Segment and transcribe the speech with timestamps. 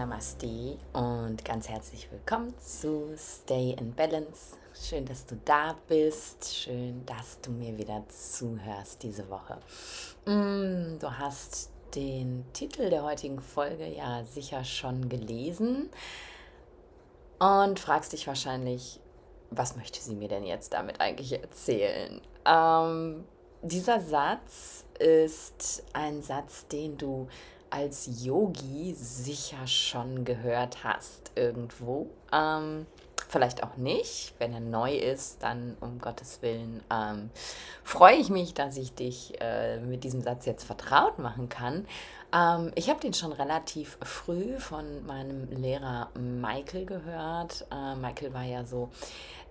[0.00, 4.56] Namaste und ganz herzlich willkommen zu Stay in Balance.
[4.72, 6.56] Schön, dass du da bist.
[6.56, 9.58] Schön, dass du mir wieder zuhörst diese Woche.
[10.24, 15.90] Mm, du hast den Titel der heutigen Folge ja sicher schon gelesen
[17.38, 19.00] und fragst dich wahrscheinlich,
[19.50, 22.22] was möchte sie mir denn jetzt damit eigentlich erzählen?
[22.46, 23.24] Ähm,
[23.60, 27.28] dieser Satz ist ein Satz, den du
[27.70, 32.10] als Yogi sicher schon gehört hast irgendwo.
[32.32, 32.86] Ähm,
[33.28, 34.34] vielleicht auch nicht.
[34.38, 37.30] Wenn er neu ist, dann um Gottes Willen ähm,
[37.84, 41.86] freue ich mich, dass ich dich äh, mit diesem Satz jetzt vertraut machen kann.
[42.34, 47.66] Ähm, ich habe den schon relativ früh von meinem Lehrer Michael gehört.
[47.72, 48.90] Äh, Michael war ja so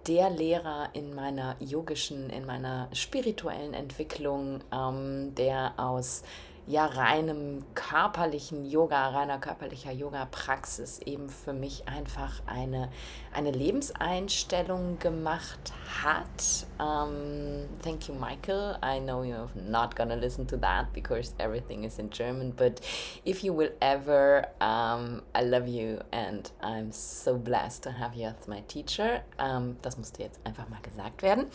[0.08, 6.24] der Lehrer in meiner yogischen, in meiner spirituellen Entwicklung, ähm, der aus
[6.70, 12.92] ja reinem körperlichen Yoga, reiner körperlicher Yoga-Praxis eben für mich einfach eine,
[13.34, 16.68] eine Lebenseinstellung gemacht hat.
[16.78, 18.78] Um, thank you, Michael.
[18.84, 22.80] I know you're not gonna listen to that because everything is in German, but
[23.26, 28.28] if you will ever, um, I love you and I'm so blessed to have you
[28.28, 29.24] as my teacher.
[29.40, 31.48] Um, das musste jetzt einfach mal gesagt werden.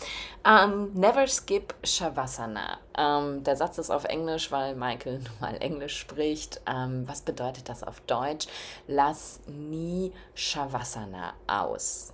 [0.45, 2.79] Um, never skip Shavasana.
[2.97, 6.61] Um, der Satz ist auf Englisch, weil Michael Michael nun mal Englisch spricht.
[6.67, 8.47] Ähm, was bedeutet das auf Deutsch?
[8.87, 12.13] Lass nie Shavasana aus.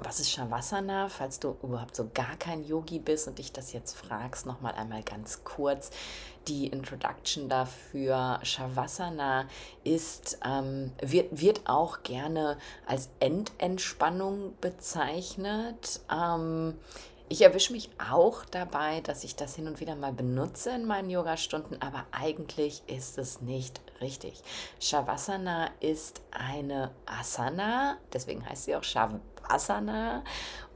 [0.00, 1.08] Was ist Shavasana?
[1.08, 5.02] Falls du überhaupt so gar kein Yogi bist und dich das jetzt fragst, nochmal einmal
[5.02, 5.90] ganz kurz
[6.46, 8.38] die Introduction dafür.
[8.44, 9.48] Shavasana
[9.82, 16.00] ist, ähm, wird, wird auch gerne als Endentspannung bezeichnet.
[16.10, 16.78] Ähm,
[17.28, 21.10] ich erwische mich auch dabei, dass ich das hin und wieder mal benutze in meinen
[21.10, 24.42] Yogastunden, aber eigentlich ist es nicht richtig.
[24.80, 28.84] Shavasana ist eine Asana, deswegen heißt sie auch
[29.48, 30.22] Shavasana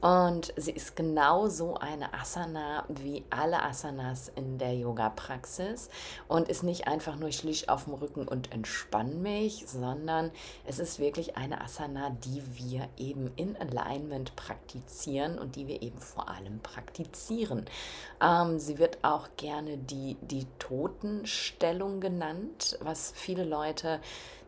[0.01, 5.89] und sie ist genauso eine Asana wie alle Asanas in der Yoga-Praxis
[6.27, 10.31] und ist nicht einfach nur, ich auf dem Rücken und entspanne mich, sondern
[10.65, 15.99] es ist wirklich eine Asana, die wir eben in Alignment praktizieren und die wir eben
[15.99, 17.65] vor allem praktizieren.
[18.21, 24.01] Ähm, sie wird auch gerne die, die Totenstellung genannt, was viele Leute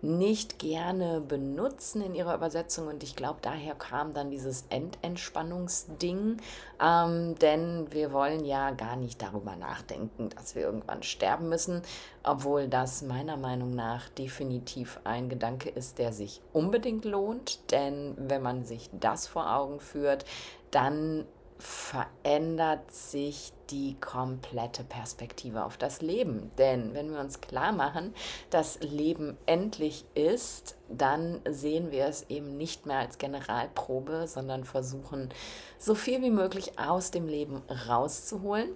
[0.06, 6.38] nicht gerne benutzen in ihrer Übersetzung und ich glaube, daher kam dann dieses Endentspannungsding,
[6.82, 11.82] ähm, denn wir wollen ja gar nicht darüber nachdenken, dass wir irgendwann sterben müssen,
[12.24, 18.42] obwohl das meiner Meinung nach definitiv ein Gedanke ist, der sich unbedingt lohnt, denn wenn
[18.42, 20.26] man sich das vor Augen führt,
[20.72, 21.26] dann
[21.58, 26.52] verändert sich die komplette Perspektive auf das Leben.
[26.58, 28.14] Denn wenn wir uns klar machen,
[28.50, 35.30] dass Leben endlich ist, dann sehen wir es eben nicht mehr als Generalprobe, sondern versuchen
[35.78, 38.70] so viel wie möglich aus dem Leben rauszuholen.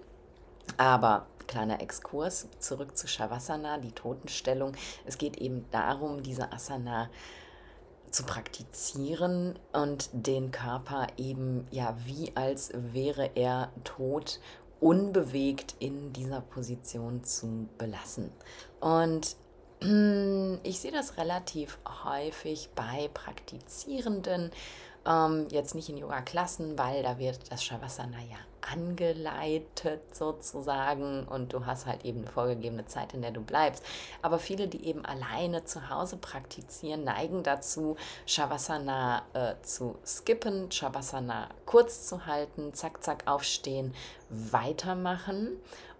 [0.78, 4.74] Aber kleiner Exkurs zurück zu Shavasana, die Totenstellung.
[5.06, 7.10] Es geht eben darum, diese Asana
[8.12, 14.40] zu praktizieren und den Körper eben ja wie als wäre er tot
[14.80, 18.32] unbewegt in dieser Position zu belassen.
[18.80, 19.36] Und
[19.82, 24.52] ich sehe das relativ häufig bei Praktizierenden,
[25.06, 31.66] ähm, jetzt nicht in Yoga-Klassen, weil da wird das Shavasana ja angeleitet sozusagen und du
[31.66, 33.84] hast halt eben eine vorgegebene Zeit, in der du bleibst.
[34.22, 41.50] Aber viele, die eben alleine zu Hause praktizieren, neigen dazu, Shavasana äh, zu skippen, Shavasana
[41.66, 43.94] kurz zu halten, zack, zack, aufstehen,
[44.30, 45.58] weitermachen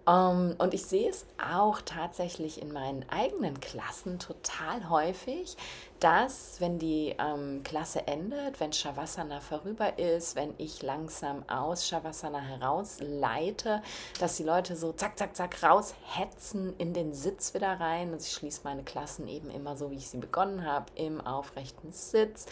[0.10, 5.56] um, ähm, und ich sehe es auch tatsächlich in meinen eigenen Klassen total häufig,
[6.00, 12.40] dass, wenn die ähm, Klasse endet, wenn Shavasana vorüber ist, wenn ich langsam aus Shavasana
[12.40, 13.84] herausleite,
[14.20, 18.12] dass die Leute so zack, zack, zack raushetzen in den Sitz wieder rein.
[18.12, 21.92] Und ich schließe meine Klassen eben immer so, wie ich sie begonnen habe, im aufrechten
[21.92, 22.48] Sitz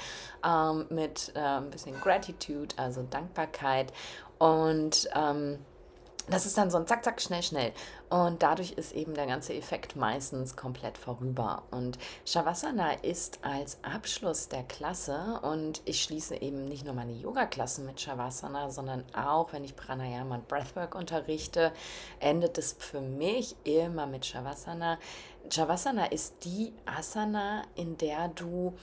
[0.45, 3.91] ähm, mit äh, ein bisschen Gratitude, also Dankbarkeit.
[4.37, 5.57] Und ähm,
[6.29, 7.71] das ist dann so ein Zack, Zack, schnell, schnell.
[8.09, 11.63] Und dadurch ist eben der ganze Effekt meistens komplett vorüber.
[11.71, 17.85] Und Shavasana ist als Abschluss der Klasse und ich schließe eben nicht nur meine Yoga-Klassen
[17.85, 21.71] mit Shavasana, sondern auch, wenn ich Pranayama und Breathwork unterrichte,
[22.19, 24.99] endet es für mich immer mit Shavasana.
[25.49, 28.73] Shavasana ist die Asana, in der du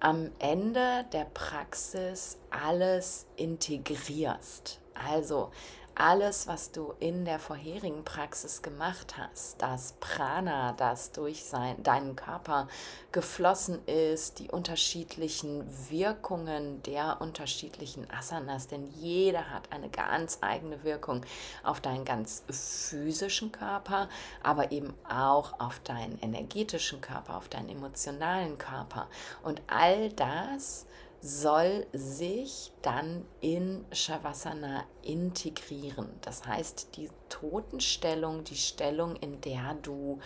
[0.00, 4.80] am Ende der Praxis alles integrierst.
[4.94, 5.50] Also
[5.98, 12.14] alles, was du in der vorherigen Praxis gemacht hast, das Prana, das durch sein, deinen
[12.14, 12.68] Körper
[13.10, 21.22] geflossen ist, die unterschiedlichen Wirkungen der unterschiedlichen Asanas, denn jeder hat eine ganz eigene Wirkung
[21.64, 24.08] auf deinen ganz physischen Körper,
[24.42, 29.08] aber eben auch auf deinen energetischen Körper, auf deinen emotionalen Körper.
[29.42, 30.86] Und all das
[31.20, 36.08] soll sich dann in Shavasana integrieren.
[36.20, 40.20] Das heißt, die Totenstellung, die Stellung, in der du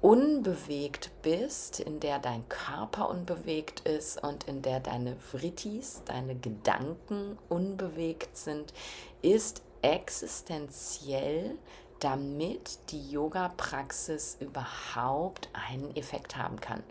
[0.00, 7.38] unbewegt bist, in der dein Körper unbewegt ist und in der deine Vrittis, deine Gedanken
[7.48, 8.74] unbewegt sind,
[9.22, 11.56] ist existenziell,
[12.00, 16.82] damit die Yoga-Praxis überhaupt einen Effekt haben kann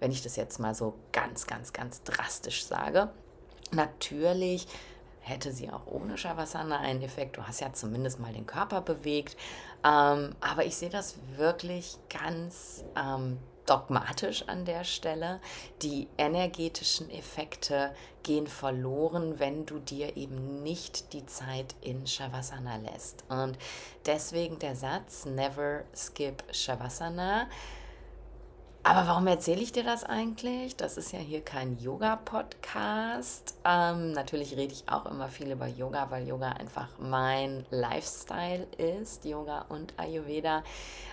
[0.00, 3.10] wenn ich das jetzt mal so ganz, ganz, ganz drastisch sage.
[3.72, 4.66] Natürlich
[5.20, 7.36] hätte sie auch ohne Shavasana einen Effekt.
[7.36, 9.36] Du hast ja zumindest mal den Körper bewegt.
[9.84, 15.40] Ähm, aber ich sehe das wirklich ganz ähm, dogmatisch an der Stelle.
[15.82, 17.92] Die energetischen Effekte
[18.22, 23.24] gehen verloren, wenn du dir eben nicht die Zeit in Shavasana lässt.
[23.28, 23.58] Und
[24.06, 27.48] deswegen der Satz, never skip Shavasana.
[28.88, 30.76] Aber warum erzähle ich dir das eigentlich?
[30.76, 33.56] Das ist ja hier kein Yoga-Podcast.
[33.64, 39.24] Ähm, natürlich rede ich auch immer viel über Yoga, weil Yoga einfach mein Lifestyle ist,
[39.24, 40.62] Yoga und Ayurveda.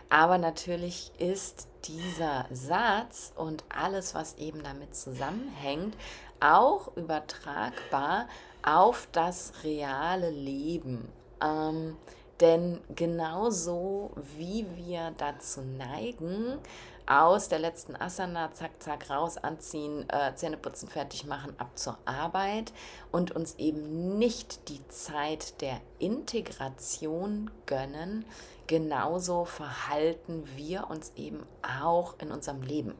[0.07, 5.97] Aber natürlich ist dieser Satz und alles, was eben damit zusammenhängt,
[6.39, 8.27] auch übertragbar
[8.61, 11.09] auf das reale Leben.
[11.41, 11.97] Ähm,
[12.39, 16.59] denn genauso wie wir dazu neigen,
[17.05, 21.97] aus der letzten Asana, zack, zack, raus, anziehen, äh, Zähne putzen, fertig machen, ab zur
[22.05, 22.71] Arbeit
[23.11, 28.25] und uns eben nicht die Zeit der Integration gönnen,
[28.67, 32.95] genauso verhalten wir uns eben auch in unserem Leben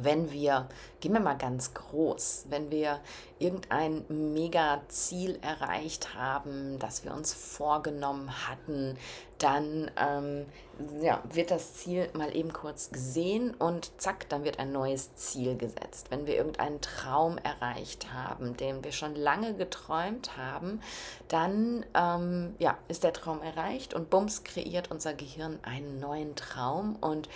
[0.00, 0.68] wenn wir,
[1.00, 3.00] gehen wir mal ganz groß, wenn wir
[3.38, 8.96] irgendein Mega-Ziel erreicht haben, das wir uns vorgenommen hatten,
[9.42, 10.46] dann ähm,
[11.02, 15.56] ja, wird das Ziel mal eben kurz gesehen und zack, dann wird ein neues Ziel
[15.56, 16.06] gesetzt.
[16.10, 20.80] Wenn wir irgendeinen Traum erreicht haben, den wir schon lange geträumt haben,
[21.26, 26.96] dann ähm, ja, ist der Traum erreicht und bums kreiert unser Gehirn einen neuen Traum
[27.00, 27.28] und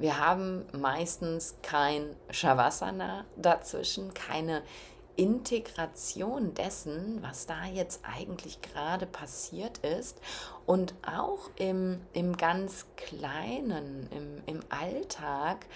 [0.00, 4.62] wir haben meistens kein Shavasana dazwischen, keine
[5.16, 10.18] Integration dessen, was da jetzt eigentlich gerade passiert ist
[10.64, 15.66] und auch im, im ganz Kleinen, im, im Alltag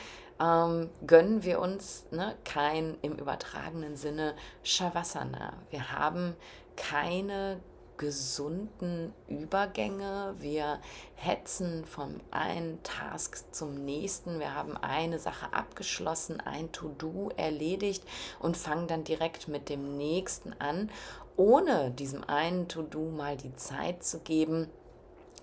[0.41, 5.53] ähm, gönnen wir uns ne, kein im übertragenen Sinne Shavasana.
[5.69, 6.35] Wir haben
[6.76, 7.61] keine
[7.96, 10.35] gesunden Übergänge.
[10.38, 10.81] Wir
[11.14, 14.41] hetzen vom einen Task zum nächsten.
[14.41, 18.05] Wir haben eine Sache abgeschlossen, ein To-Do erledigt
[18.41, 20.91] und fangen dann direkt mit dem nächsten an,
[21.37, 24.69] ohne diesem einen To-Do mal die Zeit zu geben,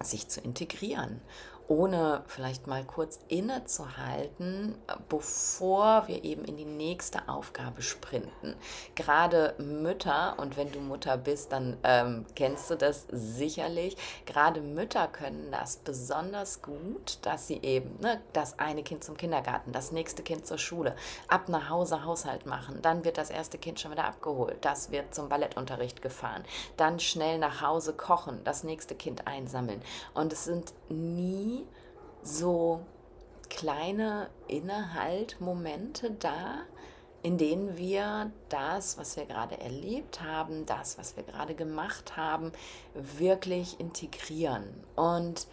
[0.01, 1.21] sich zu integrieren
[1.71, 4.75] ohne vielleicht mal kurz innezuhalten,
[5.07, 8.55] bevor wir eben in die nächste Aufgabe sprinten.
[8.93, 15.07] Gerade Mütter, und wenn du Mutter bist, dann ähm, kennst du das sicherlich, gerade Mütter
[15.07, 20.23] können das besonders gut, dass sie eben ne, das eine Kind zum Kindergarten, das nächste
[20.23, 20.93] Kind zur Schule,
[21.29, 25.15] ab nach Hause Haushalt machen, dann wird das erste Kind schon wieder abgeholt, das wird
[25.15, 26.43] zum Ballettunterricht gefahren,
[26.75, 29.81] dann schnell nach Hause kochen, das nächste Kind einsammeln.
[30.13, 31.60] Und es sind nie
[32.23, 32.81] so
[33.49, 36.59] kleine Innehaltmomente da,
[37.23, 42.51] in denen wir das, was wir gerade erlebt haben, das, was wir gerade gemacht haben,
[42.93, 44.65] wirklich integrieren.
[44.95, 45.47] Und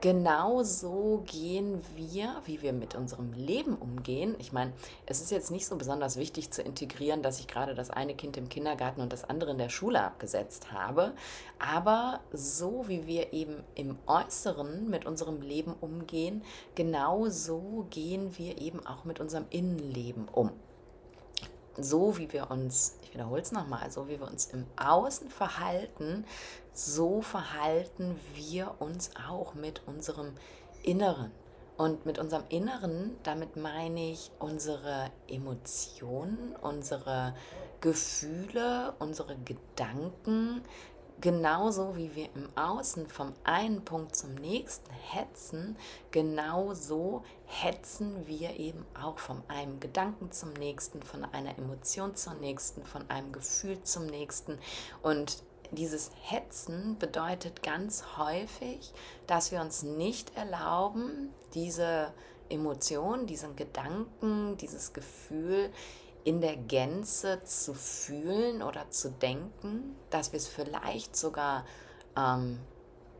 [0.00, 4.36] genau so gehen wir, wie wir mit unserem Leben umgehen.
[4.38, 4.72] Ich meine,
[5.06, 8.36] es ist jetzt nicht so besonders wichtig zu integrieren, dass ich gerade das eine Kind
[8.36, 11.12] im Kindergarten und das andere in der Schule abgesetzt habe.
[11.58, 16.42] Aber so wie wir eben im Äußeren mit unserem Leben umgehen,
[16.74, 20.50] genau so gehen wir eben auch mit unserem Innenleben um
[21.78, 26.24] so wie wir uns, wiederhole es nochmal, so wie wir uns im Außen verhalten,
[26.72, 30.34] so verhalten wir uns auch mit unserem
[30.84, 31.32] Inneren.
[31.76, 37.34] Und mit unserem Inneren, damit meine ich unsere Emotionen, unsere
[37.80, 40.62] Gefühle, unsere Gedanken,
[41.20, 45.76] genauso wie wir im Außen vom einen Punkt zum nächsten hetzen,
[46.10, 52.84] genauso hetzen wir eben auch von einem Gedanken zum nächsten, von einer Emotion zur nächsten,
[52.84, 54.58] von einem Gefühl zum nächsten.
[55.02, 58.92] Und dieses Hetzen bedeutet ganz häufig,
[59.26, 62.12] dass wir uns nicht erlauben, diese
[62.48, 65.70] Emotion, diesen Gedanken, dieses Gefühl
[66.28, 71.64] in der Gänze zu fühlen oder zu denken, dass wir es vielleicht sogar
[72.18, 72.58] ähm,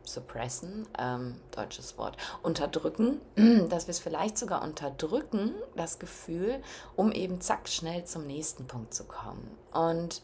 [0.03, 3.19] suppressen, ähm, deutsches Wort, unterdrücken,
[3.69, 6.61] dass wir es vielleicht sogar unterdrücken, das Gefühl,
[6.95, 9.57] um eben zack schnell zum nächsten Punkt zu kommen.
[9.73, 10.21] Und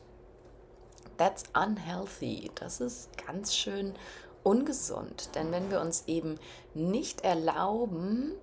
[1.17, 2.51] that's unhealthy.
[2.53, 3.95] Das ist ganz schön
[4.43, 5.31] ungesund.
[5.33, 6.37] Denn wenn wir uns eben
[6.75, 8.33] nicht erlauben,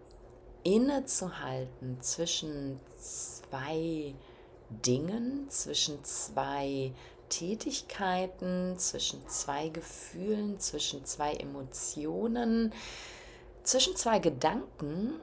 [0.64, 4.16] innezuhalten zwischen zwei
[4.84, 6.92] Dingen, zwischen zwei
[7.28, 12.72] Tätigkeiten, zwischen zwei Gefühlen, zwischen zwei Emotionen,
[13.62, 15.14] zwischen zwei Gedanken,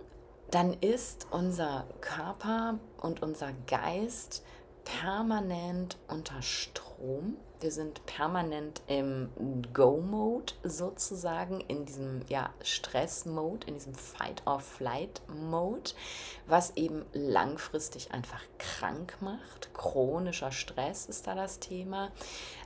[0.49, 4.43] dann ist unser Körper und unser Geist
[4.83, 9.29] permanent unter Strom wir sind permanent im
[9.73, 15.91] Go-Mode sozusagen, in diesem ja, Stress-Mode, in diesem Fight-or-Flight-Mode,
[16.47, 19.73] was eben langfristig einfach krank macht.
[19.73, 22.11] Chronischer Stress ist da das Thema.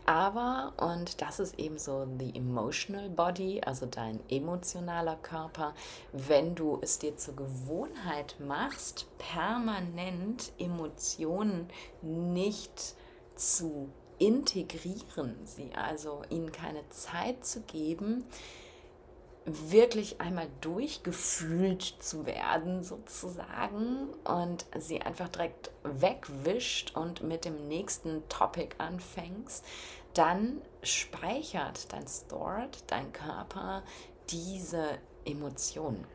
[0.05, 5.73] Aber, und das ist eben so the emotional body, also dein emotionaler Körper,
[6.12, 11.69] wenn du es dir zur Gewohnheit machst, permanent Emotionen
[12.01, 12.95] nicht
[13.35, 13.89] zu
[14.24, 18.24] integrieren, sie also ihnen keine Zeit zu geben,
[19.46, 28.27] wirklich einmal durchgefühlt zu werden sozusagen und sie einfach direkt wegwischt und mit dem nächsten
[28.30, 29.65] Topic anfängst,
[30.13, 33.84] dann speichert dein Stored, dein Körper
[34.30, 36.06] diese Emotionen.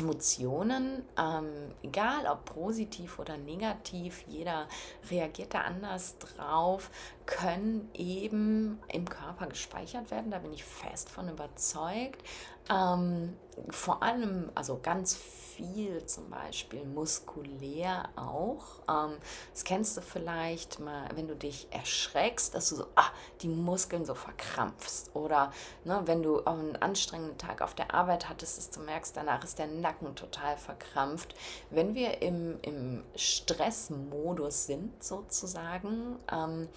[0.00, 1.48] Emotionen, ähm,
[1.82, 4.66] egal ob positiv oder negativ, jeder
[5.10, 6.90] reagiert da anders drauf,
[7.26, 10.30] können eben im Körper gespeichert werden.
[10.30, 12.22] Da bin ich fest von überzeugt.
[12.70, 13.36] Ähm,
[13.68, 18.80] vor allem, also ganz viel zum Beispiel muskulär auch.
[18.88, 19.16] Ähm,
[19.52, 23.10] das kennst du vielleicht mal, wenn du dich erschreckst, dass du so, ah,
[23.42, 25.14] die Muskeln so verkrampfst.
[25.14, 25.52] Oder
[25.84, 29.58] ne, wenn du einen anstrengenden Tag auf der Arbeit hattest, dass du merkst, danach ist
[29.58, 31.34] der Nacken total verkrampft.
[31.70, 36.68] Wenn wir im, im Stressmodus sind, sozusagen, ähm,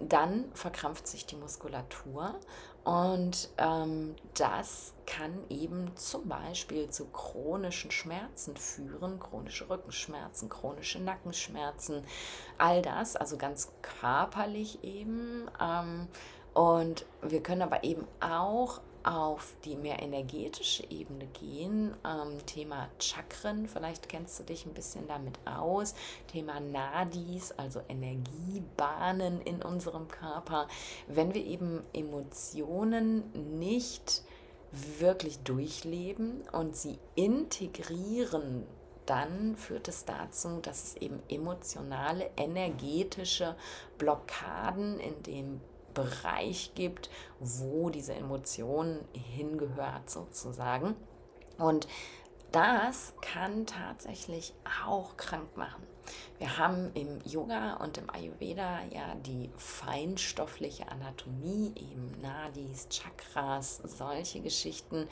[0.00, 2.38] dann verkrampft sich die Muskulatur
[2.84, 12.04] und ähm, das kann eben zum Beispiel zu chronischen Schmerzen führen, chronische Rückenschmerzen, chronische Nackenschmerzen,
[12.56, 15.50] all das, also ganz körperlich eben.
[15.60, 16.08] Ähm,
[16.54, 21.96] und wir können aber eben auch auf die mehr energetische Ebene gehen.
[22.04, 25.94] Ähm, Thema Chakren, vielleicht kennst du dich ein bisschen damit aus.
[26.26, 30.68] Thema Nadis, also Energiebahnen in unserem Körper.
[31.06, 34.22] Wenn wir eben Emotionen nicht
[34.72, 38.66] wirklich durchleben und sie integrieren
[39.08, 43.56] dann führt es dazu, dass es eben emotionale, energetische
[43.96, 45.60] Blockaden in dem
[45.94, 50.94] Bereich gibt, wo diese Emotion hingehört sozusagen.
[51.58, 51.88] Und
[52.52, 54.54] das kann tatsächlich
[54.86, 55.82] auch krank machen.
[56.38, 64.40] Wir haben im Yoga und im Ayurveda ja die feinstoffliche Anatomie, eben Nadis, Chakras, solche
[64.40, 65.08] Geschichten.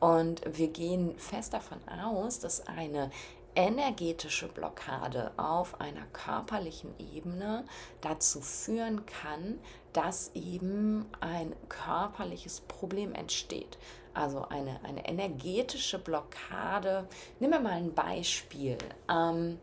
[0.00, 3.10] Und wir gehen fest davon aus, dass eine
[3.54, 7.64] energetische Blockade auf einer körperlichen Ebene
[8.00, 9.58] dazu führen kann,
[9.92, 13.78] dass eben ein körperliches Problem entsteht.
[14.14, 17.08] Also eine, eine energetische Blockade.
[17.38, 18.78] Nimm mir mal ein Beispiel.
[19.08, 19.58] Ähm,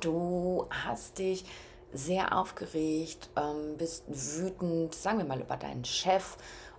[0.00, 1.44] du hast dich
[1.92, 6.36] sehr aufgeregt, ähm, bist wütend, sagen wir mal über deinen Chef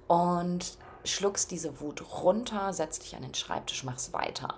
[0.07, 4.55] und schluckst diese Wut runter, setzt dich an den Schreibtisch, machst weiter.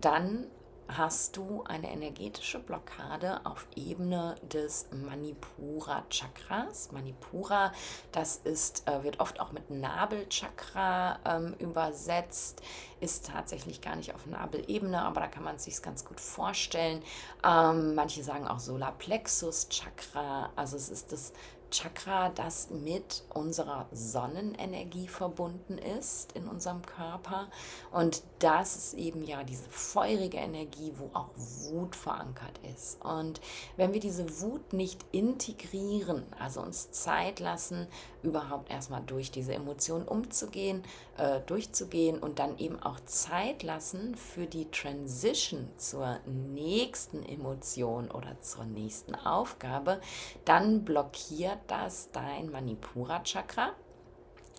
[0.00, 0.46] Dann
[0.88, 6.92] hast du eine energetische Blockade auf Ebene des Manipura Chakras.
[6.92, 7.72] Manipura,
[8.12, 12.62] das ist, äh, wird oft auch mit Nabelchakra ähm, übersetzt,
[13.00, 17.02] ist tatsächlich gar nicht auf Nabelebene, aber da kann man es sich ganz gut vorstellen.
[17.44, 21.32] Ähm, manche sagen auch Solarplexus Chakra, also es ist das
[21.70, 27.48] Chakra, das mit unserer Sonnenenergie verbunden ist in unserem Körper.
[27.90, 33.04] Und das ist eben ja diese feurige Energie, wo auch Wut verankert ist.
[33.04, 33.40] Und
[33.76, 37.88] wenn wir diese Wut nicht integrieren, also uns Zeit lassen,
[38.26, 40.82] überhaupt erstmal durch diese Emotionen umzugehen,
[41.16, 48.40] äh, durchzugehen und dann eben auch Zeit lassen für die Transition zur nächsten Emotion oder
[48.40, 50.00] zur nächsten Aufgabe,
[50.44, 53.70] dann blockiert das dein Manipura-Chakra.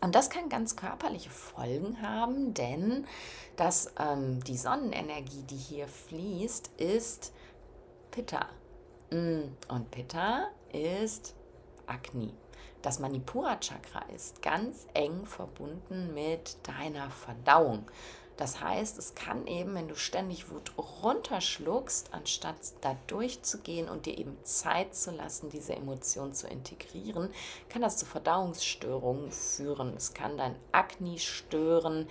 [0.01, 3.07] Und das kann ganz körperliche Folgen haben, denn
[3.55, 7.33] dass ähm, die Sonnenenergie, die hier fließt, ist
[8.12, 8.47] Pitta.
[9.09, 11.33] Mm, und Pitta ist
[11.88, 12.33] Agni.
[12.81, 17.86] Das Manipura-Chakra ist ganz eng verbunden mit deiner Verdauung.
[18.38, 24.15] Das heißt, es kann eben, wenn du ständig Wut runterschluckst, anstatt da durchzugehen und dir
[24.15, 27.31] eben Zeit zu lassen, diese Emotion zu integrieren,
[27.67, 29.96] kann das zu Verdauungsstörungen führen.
[29.98, 32.07] Es kann dein Akne stören.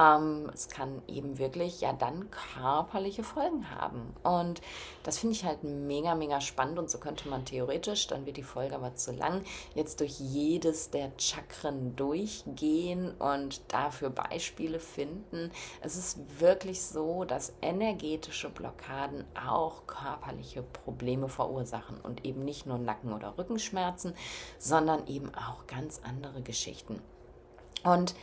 [0.00, 4.14] Ähm, es kann eben wirklich ja dann körperliche Folgen haben.
[4.22, 4.62] Und
[5.02, 6.78] das finde ich halt mega, mega spannend.
[6.78, 9.42] Und so könnte man theoretisch, dann wird die Folge aber zu lang,
[9.74, 15.50] jetzt durch jedes der Chakren durchgehen und dafür Beispiele finden.
[15.82, 22.78] Es ist wirklich so, dass energetische Blockaden auch körperliche Probleme verursachen und eben nicht nur
[22.78, 24.14] Nacken- oder Rückenschmerzen,
[24.58, 27.02] sondern eben auch ganz andere Geschichten.
[27.84, 28.14] Und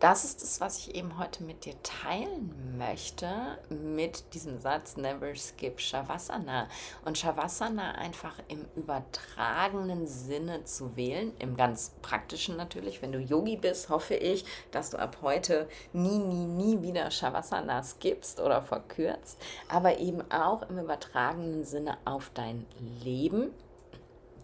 [0.00, 3.28] das ist es, was ich eben heute mit dir teilen möchte
[3.70, 6.68] mit diesem Satz Never skip Shavasana.
[7.04, 13.02] Und Shavasana einfach im übertragenen Sinne zu wählen, im ganz praktischen natürlich.
[13.02, 17.82] Wenn du Yogi bist, hoffe ich, dass du ab heute nie, nie, nie wieder Shavasana
[17.82, 22.66] skippst oder verkürzt, aber eben auch im übertragenen Sinne auf dein
[23.02, 23.52] Leben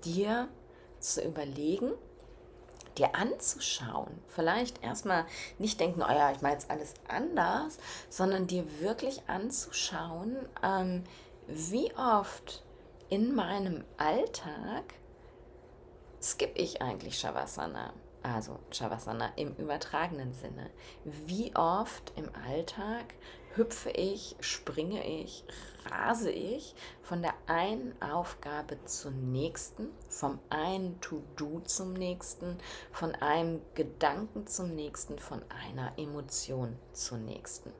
[0.04, 0.48] dir
[1.00, 1.92] zu überlegen,
[2.98, 4.10] dir anzuschauen.
[4.28, 5.24] Vielleicht erstmal
[5.58, 7.78] nicht denken, oh ja, ich mache jetzt alles anders,
[8.08, 11.04] sondern dir wirklich anzuschauen, ähm,
[11.46, 12.62] wie oft
[13.08, 14.94] in meinem Alltag
[16.22, 17.92] skippe ich eigentlich Shavasana.
[18.22, 20.70] Also Shavasana im übertragenen Sinne.
[21.04, 23.14] Wie oft im Alltag
[23.54, 25.44] hüpfe ich, springe ich,
[25.90, 32.58] rase ich von der einen Aufgabe zur nächsten, vom einen To-Do zum nächsten,
[32.92, 37.72] von einem Gedanken zum nächsten, von einer Emotion zur nächsten.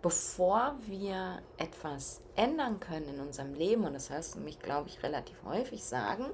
[0.00, 5.36] Bevor wir etwas ändern können in unserem Leben, und das heißt mich, glaube ich, relativ
[5.44, 6.26] häufig sagen,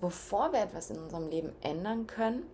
[0.00, 2.46] bevor wir etwas in unserem Leben ändern können,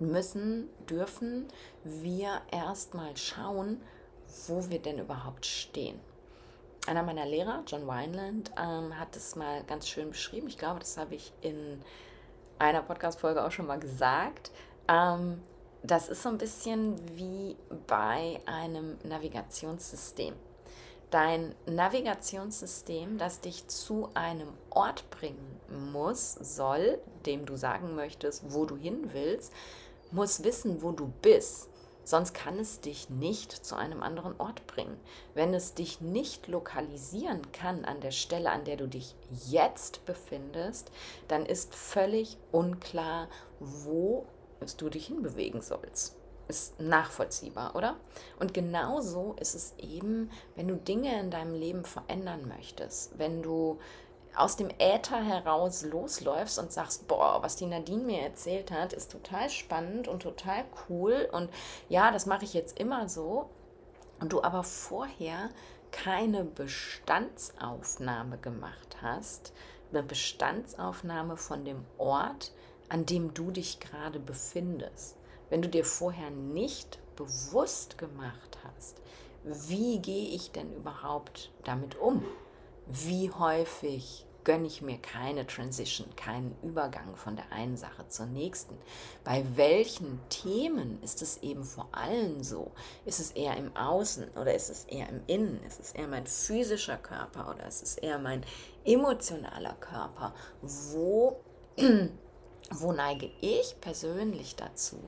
[0.00, 1.48] müssen, dürfen
[1.84, 3.80] wir erstmal schauen,
[4.46, 6.00] wo wir denn überhaupt stehen.
[6.86, 10.48] Einer meiner Lehrer, John Wineland, ähm, hat es mal ganz schön beschrieben.
[10.48, 11.80] Ich glaube, das habe ich in
[12.58, 14.50] einer Podcast-Folge auch schon mal gesagt.
[14.88, 15.40] Ähm,
[15.82, 20.34] das ist so ein bisschen wie bei einem Navigationssystem.
[21.10, 25.60] Dein Navigationssystem, das dich zu einem Ort bringen
[25.92, 29.52] muss, soll, dem du sagen möchtest, wo du hin willst,
[30.14, 31.68] muss wissen, wo du bist
[32.04, 35.00] Sonst kann es dich nicht zu einem anderen Ort bringen.
[35.32, 39.16] Wenn es dich nicht lokalisieren kann an der Stelle, an der du dich
[39.48, 40.90] jetzt befindest,
[41.28, 44.26] dann ist völlig unklar, wo
[44.76, 46.16] du dich hinbewegen sollst.
[46.46, 47.96] Ist nachvollziehbar, oder?
[48.38, 53.78] Und genauso ist es eben, wenn du Dinge in deinem Leben verändern möchtest, wenn du
[54.36, 59.12] aus dem Äther heraus losläufst und sagst, boah, was die Nadine mir erzählt hat, ist
[59.12, 61.50] total spannend und total cool und
[61.88, 63.50] ja, das mache ich jetzt immer so
[64.20, 65.50] und du aber vorher
[65.92, 69.52] keine Bestandsaufnahme gemacht hast,
[69.90, 72.52] eine Bestandsaufnahme von dem Ort,
[72.88, 75.16] an dem du dich gerade befindest.
[75.50, 79.00] Wenn du dir vorher nicht bewusst gemacht hast,
[79.44, 82.24] wie gehe ich denn überhaupt damit um?
[82.86, 88.76] Wie häufig gönne ich mir keine Transition, keinen Übergang von der einen Sache zur nächsten.
[89.24, 92.70] Bei welchen Themen ist es eben vor allem so?
[93.06, 95.62] Ist es eher im Außen oder ist es eher im Innen?
[95.66, 98.44] Ist es eher mein physischer Körper oder ist es eher mein
[98.84, 100.34] emotionaler Körper?
[100.60, 101.40] Wo,
[102.70, 104.98] wo neige ich persönlich dazu,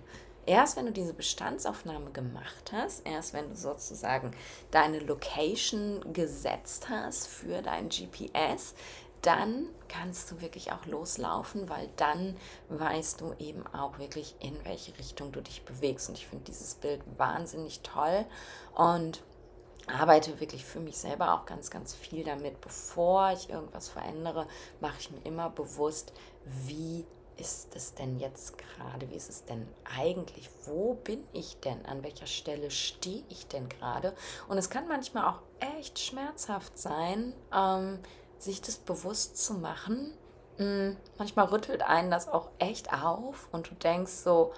[0.47, 4.31] Erst wenn du diese Bestandsaufnahme gemacht hast, erst wenn du sozusagen
[4.71, 8.75] deine Location gesetzt hast für dein GPS,
[9.23, 12.37] dann kannst du wirklich auch loslaufen, weil dann
[12.69, 16.09] weißt du eben auch wirklich, in welche Richtung du dich bewegst.
[16.09, 18.25] Und ich finde dieses Bild wahnsinnig toll
[18.77, 19.25] und
[19.89, 22.61] arbeite wirklich für mich selber auch ganz, ganz viel damit.
[22.61, 24.47] Bevor ich irgendwas verändere,
[24.81, 26.13] mache ich mir immer bewusst,
[26.45, 27.05] wie
[27.37, 29.11] ist es denn jetzt gerade?
[29.11, 30.49] Wie ist es denn eigentlich?
[30.65, 31.85] Wo bin ich denn?
[31.87, 34.15] An welcher Stelle stehe ich denn gerade?
[34.49, 35.41] Und es kann manchmal auch
[35.79, 37.99] echt schmerzhaft sein, ähm,
[38.39, 40.13] sich das bewusst zu machen.
[40.59, 40.97] Mhm.
[41.19, 44.53] Manchmal rüttelt einen das auch echt auf und du denkst so,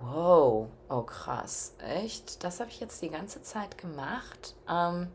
[0.00, 2.44] wow, oh krass, echt?
[2.44, 4.54] Das habe ich jetzt die ganze Zeit gemacht.
[4.68, 5.08] Ähm,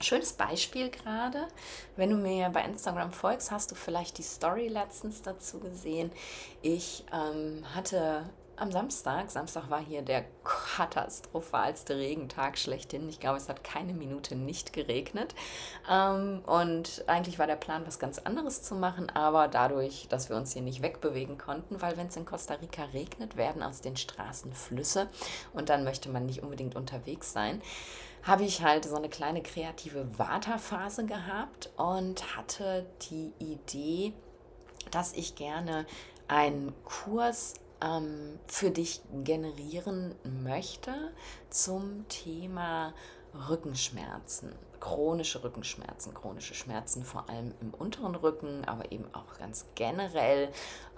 [0.00, 1.48] Schönes Beispiel gerade,
[1.96, 6.12] wenn du mir bei Instagram folgst, hast du vielleicht die Story letztens dazu gesehen.
[6.60, 8.24] Ich ähm, hatte
[8.56, 13.08] am Samstag, Samstag war hier der katastrophalste Regentag schlechthin.
[13.08, 15.34] Ich glaube, es hat keine Minute nicht geregnet.
[15.90, 20.36] Ähm, und eigentlich war der Plan, was ganz anderes zu machen, aber dadurch, dass wir
[20.36, 23.96] uns hier nicht wegbewegen konnten, weil wenn es in Costa Rica regnet, werden aus den
[23.96, 25.08] Straßen Flüsse
[25.52, 27.62] und dann möchte man nicht unbedingt unterwegs sein
[28.26, 34.12] habe ich halt so eine kleine kreative Vata-Phase gehabt und hatte die Idee,
[34.90, 35.86] dass ich gerne
[36.26, 40.92] einen Kurs ähm, für dich generieren möchte
[41.50, 42.94] zum Thema
[43.48, 50.50] Rückenschmerzen, chronische Rückenschmerzen, chronische Schmerzen vor allem im unteren Rücken, aber eben auch ganz generell,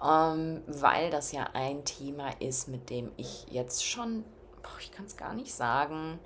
[0.03, 4.23] ähm, weil das ja ein Thema ist, mit dem ich jetzt schon,
[4.63, 6.19] boah, ich kann es gar nicht sagen,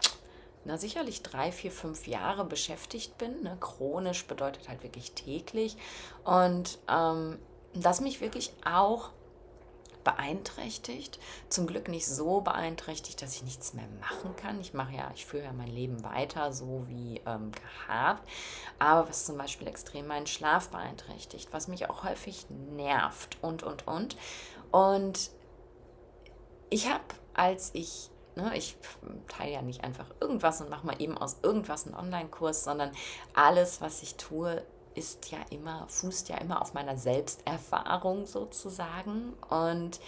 [0.66, 3.44] na sicherlich drei, vier, fünf Jahre beschäftigt bin.
[3.44, 3.58] Ne?
[3.60, 5.78] Chronisch bedeutet halt wirklich täglich.
[6.24, 7.40] Und ähm,
[7.74, 9.12] das mich wirklich auch
[10.04, 11.20] beeinträchtigt.
[11.50, 14.60] Zum Glück nicht so beeinträchtigt, dass ich nichts mehr machen kann.
[14.60, 18.28] Ich mache ja, ich führe ja mein Leben weiter, so wie ähm, gehabt.
[18.80, 23.88] Aber was zum Beispiel extrem meinen Schlaf beeinträchtigt, was mich auch häufig nervt und, und,
[23.88, 24.18] und.
[24.72, 25.32] Und
[26.70, 28.76] ich habe, als ich Ne, ich
[29.28, 32.92] teile ja nicht einfach irgendwas und mache mal eben aus irgendwas einen Online-Kurs, sondern
[33.36, 34.64] alles, was ich tue,
[34.96, 39.34] ist ja immer, fußt ja immer auf meiner Selbsterfahrung sozusagen.
[39.50, 40.00] Und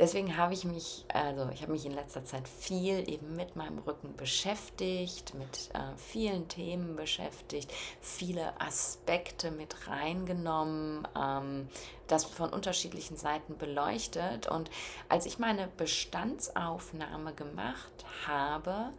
[0.00, 3.78] deswegen habe ich mich, also ich habe mich in letzter Zeit viel eben mit meinem
[3.78, 11.68] Rücken beschäftigt, mit äh, vielen Themen beschäftigt, viele Aspekte mit reingenommen, ähm,
[12.08, 14.48] das von unterschiedlichen Seiten beleuchtet.
[14.48, 14.70] Und
[15.08, 18.92] als ich meine Bestandsaufnahme gemacht habe,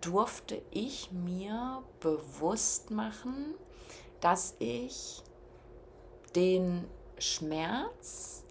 [0.00, 3.54] durfte ich mir bewusst machen,
[4.20, 5.22] dass ich
[6.34, 6.86] den
[7.18, 8.44] Schmerz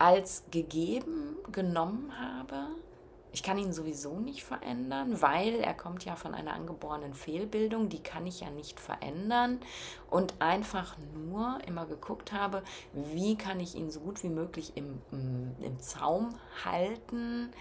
[0.00, 2.68] als gegeben genommen habe.
[3.32, 8.02] Ich kann ihn sowieso nicht verändern, weil er kommt ja von einer angeborenen Fehlbildung, die
[8.02, 9.60] kann ich ja nicht verändern
[10.08, 15.00] und einfach nur immer geguckt habe, wie kann ich ihn so gut wie möglich im,
[15.12, 16.34] im Zaum
[16.64, 17.52] halten,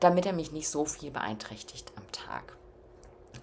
[0.00, 2.56] damit er mich nicht so viel beeinträchtigt am Tag.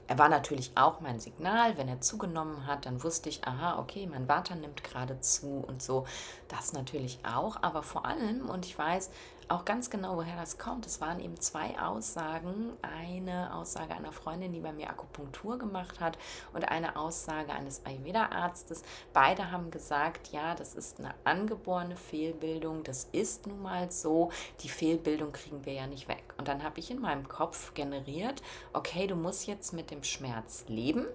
[0.09, 1.77] Er war natürlich auch mein Signal.
[1.77, 5.83] Wenn er zugenommen hat, dann wusste ich, aha, okay, mein Vater nimmt gerade zu und
[5.83, 6.07] so.
[6.47, 9.11] Das natürlich auch, aber vor allem, und ich weiß,
[9.49, 10.85] auch ganz genau, woher das kommt.
[10.85, 12.73] Es waren eben zwei Aussagen.
[12.81, 16.17] Eine Aussage einer Freundin, die bei mir Akupunktur gemacht hat
[16.53, 18.83] und eine Aussage eines Ayurveda-Arztes.
[19.11, 22.83] Beide haben gesagt, ja, das ist eine angeborene Fehlbildung.
[22.83, 24.31] Das ist nun mal so.
[24.61, 26.23] Die Fehlbildung kriegen wir ja nicht weg.
[26.37, 30.65] Und dann habe ich in meinem Kopf generiert, okay, du musst jetzt mit dem Schmerz
[30.67, 31.07] leben.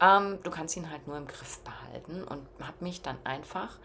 [0.00, 3.78] Ähm, du kannst ihn halt nur im Griff behalten und habe mich dann einfach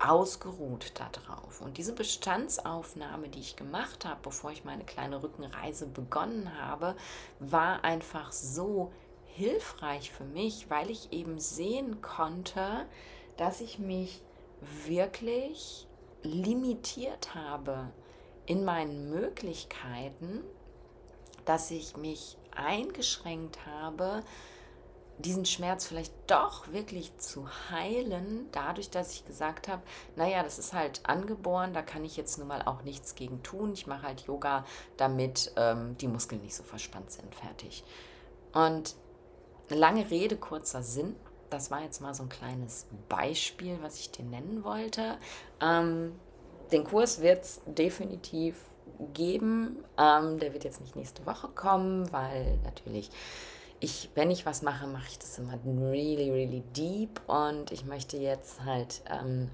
[0.00, 1.60] ausgeruht darauf.
[1.60, 6.96] Und diese Bestandsaufnahme, die ich gemacht habe, bevor ich meine kleine Rückenreise begonnen habe,
[7.38, 8.92] war einfach so
[9.26, 12.86] hilfreich für mich, weil ich eben sehen konnte,
[13.36, 14.22] dass ich mich
[14.86, 15.86] wirklich
[16.22, 17.90] limitiert habe
[18.46, 20.42] in meinen Möglichkeiten,
[21.44, 24.22] dass ich mich eingeschränkt habe,
[25.20, 29.82] diesen Schmerz vielleicht doch wirklich zu heilen, dadurch, dass ich gesagt habe,
[30.16, 33.72] naja, das ist halt angeboren, da kann ich jetzt nun mal auch nichts gegen tun.
[33.72, 34.64] Ich mache halt Yoga,
[34.96, 37.34] damit ähm, die Muskeln nicht so verspannt sind.
[37.34, 37.84] Fertig.
[38.52, 38.94] Und
[39.68, 41.16] lange Rede, kurzer Sinn.
[41.50, 45.18] Das war jetzt mal so ein kleines Beispiel, was ich dir nennen wollte.
[45.60, 46.14] Ähm,
[46.70, 48.56] den Kurs wird es definitiv
[49.14, 49.84] geben.
[49.98, 53.10] Ähm, der wird jetzt nicht nächste Woche kommen, weil natürlich
[53.80, 57.20] ich, wenn ich was mache, mache ich das immer really, really deep.
[57.26, 59.50] Und ich möchte jetzt halt ähm,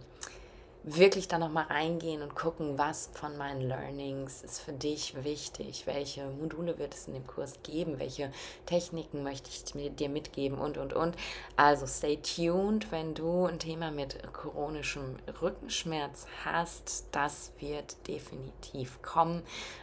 [0.87, 6.27] wirklich da nochmal reingehen und gucken, was von meinen Learnings ist für dich wichtig, welche
[6.27, 8.31] Module wird es in dem Kurs geben, welche
[8.67, 9.65] Techniken möchte ich
[9.97, 10.59] dir mitgeben?
[10.59, 11.17] Und, und, und.
[11.57, 19.43] Also stay tuned, wenn du ein Thema mit chronischem Rückenschmerz hast, das wird definitiv kommen,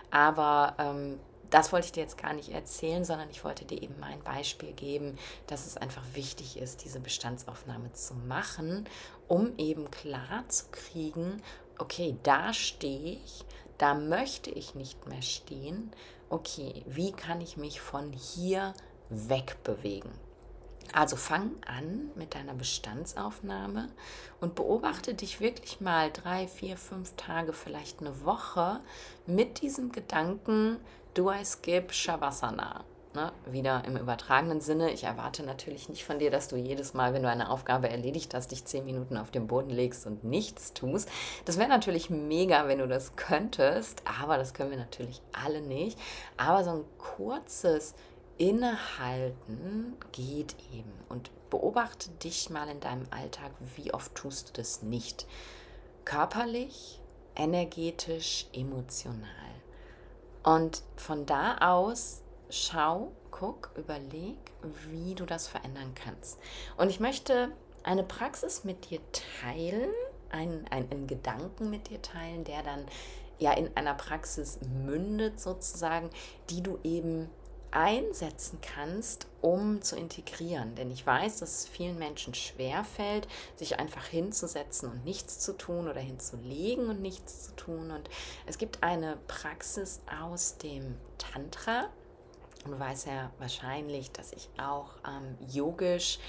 [0.10, 1.20] aber ähm,
[1.54, 4.74] das wollte ich dir jetzt gar nicht erzählen, sondern ich wollte dir eben mein Beispiel
[4.74, 8.90] geben, dass es einfach wichtig ist, diese Bestandsaufnahme zu machen,
[9.28, 11.44] um eben klar zu kriegen,
[11.78, 13.46] okay, da stehe ich,
[13.78, 15.92] da möchte ich nicht mehr stehen.
[16.30, 18.74] Okay, wie kann ich mich von hier
[19.10, 20.12] wegbewegen?
[20.92, 23.90] Also fang an mit deiner Bestandsaufnahme
[24.42, 28.80] und beobachte dich wirklich mal drei, vier, fünf Tage, vielleicht eine Woche
[29.26, 30.80] mit diesem Gedanken,
[31.22, 32.86] I skip Shavasana?
[33.16, 34.92] ne, wieder im übertragenen Sinne.
[34.92, 38.34] Ich erwarte natürlich nicht von dir, dass du jedes Mal, wenn du eine Aufgabe erledigt
[38.34, 41.10] hast, dich zehn Minuten auf den Boden legst und nichts tust.
[41.46, 45.98] Das wäre natürlich mega, wenn du das könntest, aber das können wir natürlich alle nicht.
[46.38, 47.96] Aber so ein kurzes
[48.38, 50.94] Innehalten geht eben.
[51.10, 55.28] Und beobachte dich mal in deinem Alltag, wie oft tust du das nicht.
[56.06, 57.00] Körperlich,
[57.36, 59.30] energetisch, emotional.
[60.44, 64.38] Und von da aus schau, guck, überleg,
[64.90, 66.40] wie du das verändern kannst.
[66.78, 67.52] Und ich möchte
[67.84, 69.00] eine Praxis mit dir
[69.42, 69.90] teilen,
[70.30, 72.86] einen, einen Gedanken mit dir teilen, der dann
[73.40, 76.10] ja in einer Praxis mündet sozusagen,
[76.50, 77.30] die du eben
[77.76, 80.76] einsetzen kannst, um zu integrieren.
[80.76, 85.58] Denn ich weiß, dass es vielen Menschen schwer fällt, sich einfach hinzusetzen und nichts zu
[85.58, 87.92] tun oder hinzulegen und nichts zu tun.
[87.92, 88.10] Und
[88.46, 91.90] es gibt eine Praxis aus dem Tantra.
[92.66, 96.20] Du weißt ja wahrscheinlich, dass ich auch ähm, yogisch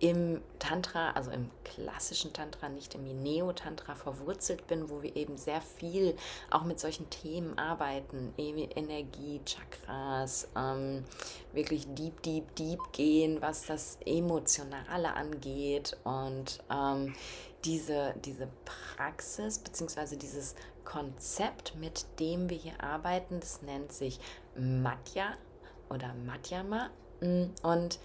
[0.00, 5.60] im Tantra, also im klassischen Tantra, nicht im Neo-Tantra verwurzelt bin, wo wir eben sehr
[5.60, 6.16] viel
[6.50, 11.04] auch mit solchen Themen arbeiten, Energie, Chakras, ähm,
[11.52, 17.14] wirklich deep, deep, deep gehen, was das Emotionale angeht und ähm,
[17.64, 20.16] diese, diese Praxis bzw.
[20.16, 24.20] dieses Konzept, mit dem wir hier arbeiten, das nennt sich
[24.56, 25.34] Matya
[25.90, 27.98] oder Madhyama und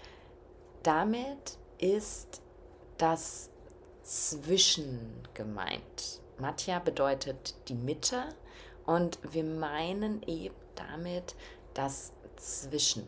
[0.82, 2.42] damit ist
[2.98, 3.50] das
[4.02, 6.20] Zwischen gemeint.
[6.38, 8.22] Matja bedeutet die Mitte
[8.86, 11.34] und wir meinen eben damit
[11.74, 13.06] das Zwischen.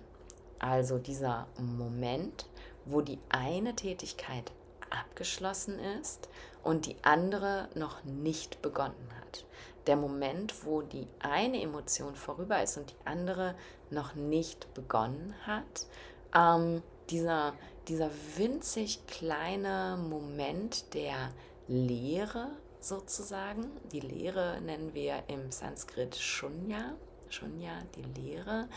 [0.58, 2.46] Also dieser Moment,
[2.84, 4.52] wo die eine Tätigkeit
[4.90, 6.28] abgeschlossen ist
[6.62, 9.44] und die andere noch nicht begonnen hat.
[9.86, 13.54] Der Moment, wo die eine Emotion vorüber ist und die andere
[13.90, 15.86] noch nicht begonnen hat.
[16.34, 17.54] Ähm, dieser,
[17.88, 21.32] dieser winzig kleine Moment der
[21.68, 22.48] Leere
[22.80, 23.66] sozusagen.
[23.92, 26.94] Die Leere nennen wir im Sanskrit Shunya.
[27.28, 28.68] Shunya, die Leere.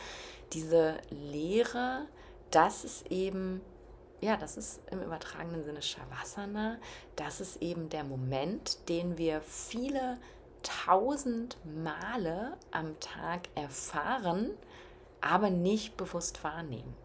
[0.54, 2.08] Diese Leere,
[2.52, 3.62] das ist eben,
[4.22, 6.78] ja, das ist im übertragenen Sinne Shavasana.
[7.15, 10.18] Das ist eben der Moment, den wir viele
[10.63, 14.52] tausend Male am Tag erfahren,
[15.22, 16.96] aber nicht bewusst wahrnehmen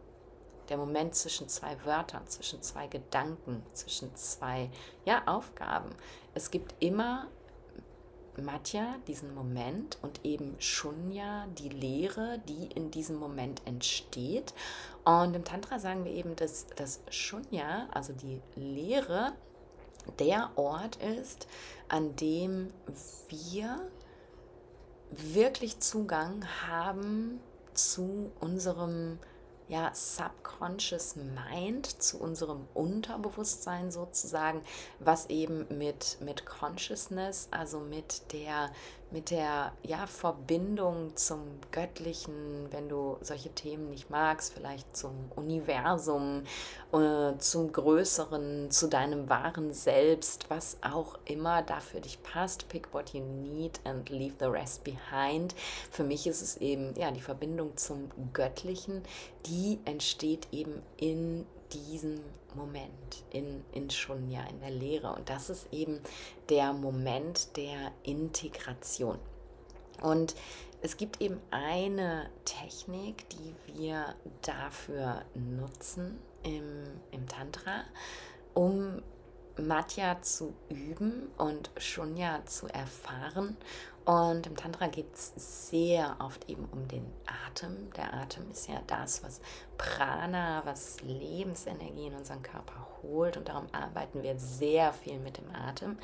[0.69, 4.71] der Moment zwischen zwei Wörtern, zwischen zwei Gedanken, zwischen zwei
[5.05, 5.91] ja, Aufgaben.
[6.35, 7.29] Es gibt immer
[8.37, 14.55] Matja, diesen Moment, und eben Shunya, die Lehre, die in diesem Moment entsteht.
[15.05, 19.33] Und im Tantra sagen wir eben, dass das Shunya, also die Lehre,
[20.19, 21.47] der Ort ist,
[21.89, 22.73] an dem
[23.29, 23.81] wir
[25.11, 27.41] wirklich Zugang haben
[27.73, 29.19] zu unserem
[29.69, 34.63] ja, Subconscious Mind, zu unserem Unterbewusstsein sozusagen,
[34.99, 38.71] was eben mit, mit Consciousness, also mit der
[39.15, 41.39] mit der ja, Verbindung zum
[41.71, 46.43] Göttlichen, wenn du solche Themen nicht magst, vielleicht zum Universum,
[46.93, 52.69] äh, zum Größeren, zu deinem wahren Selbst, was auch immer da für dich passt.
[52.69, 55.55] Pick what you need and leave the rest behind.
[55.93, 59.05] Für mich ist es eben ja die Verbindung zum Göttlichen,
[59.47, 62.19] die entsteht eben in diesem
[62.55, 65.13] Moment in, in Shunya, in der Lehre.
[65.15, 66.01] Und das ist eben
[66.49, 69.19] der Moment der Integration.
[70.03, 70.35] Und
[70.83, 77.85] es gibt eben eine Technik, die wir dafür nutzen im, im Tantra,
[78.53, 79.03] um
[79.57, 83.57] Matya zu üben und Shunya zu erfahren
[84.05, 87.07] und im Tantra geht es sehr oft eben um den
[87.47, 87.91] Atem.
[87.97, 89.41] Der Atem ist ja das, was
[89.79, 93.39] Prana, was Lebensenergie in unseren Körper holt.
[93.39, 95.99] Und darum arbeiten wir sehr viel mit dem Atem.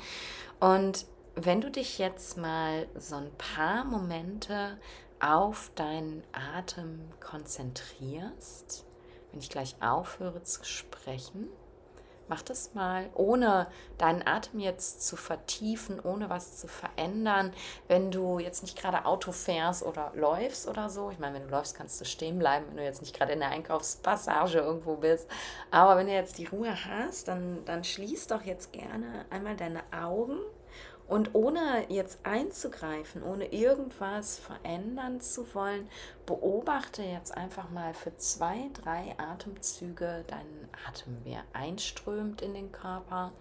[0.59, 4.79] Und wenn du dich jetzt mal so ein paar Momente
[5.19, 8.83] auf deinen Atem konzentrierst,
[9.29, 11.49] wenn ich gleich aufhöre zu sprechen,
[12.31, 13.67] Mach das mal, ohne
[13.97, 17.51] deinen Atem jetzt zu vertiefen, ohne was zu verändern.
[17.89, 21.49] Wenn du jetzt nicht gerade Auto fährst oder läufst oder so, ich meine, wenn du
[21.49, 25.27] läufst, kannst du stehen bleiben, wenn du jetzt nicht gerade in der Einkaufspassage irgendwo bist.
[25.71, 29.81] Aber wenn du jetzt die Ruhe hast, dann, dann schließ doch jetzt gerne einmal deine
[29.91, 30.39] Augen
[31.11, 35.89] und ohne jetzt einzugreifen, ohne irgendwas verändern zu wollen,
[36.25, 42.71] beobachte jetzt einfach mal für zwei, drei Atemzüge deinen Atem, wie er einströmt in den
[42.71, 43.33] Körper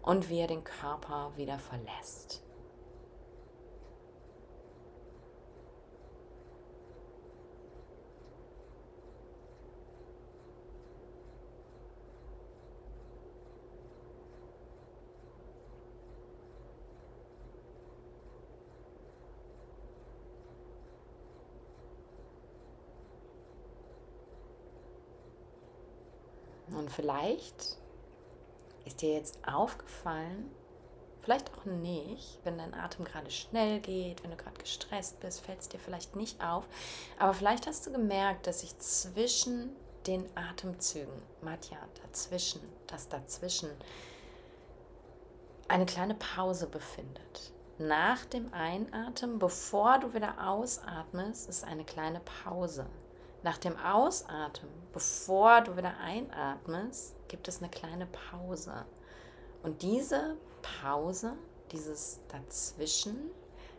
[0.00, 2.42] und wie er den Körper wieder verlässt.
[26.90, 27.76] Und vielleicht
[28.84, 30.50] ist dir jetzt aufgefallen,
[31.20, 35.60] vielleicht auch nicht, wenn dein Atem gerade schnell geht, wenn du gerade gestresst bist, fällt
[35.60, 36.66] es dir vielleicht nicht auf.
[37.16, 39.70] Aber vielleicht hast du gemerkt, dass sich zwischen
[40.08, 43.70] den Atemzügen, Matja, dazwischen, das dazwischen,
[45.68, 47.52] eine kleine Pause befindet.
[47.78, 52.86] Nach dem Einatmen, bevor du wieder ausatmest, ist eine kleine Pause.
[53.42, 58.84] Nach dem Ausatmen, bevor du wieder einatmest, gibt es eine kleine Pause.
[59.62, 60.36] Und diese
[60.82, 61.32] Pause,
[61.72, 63.30] dieses Dazwischen,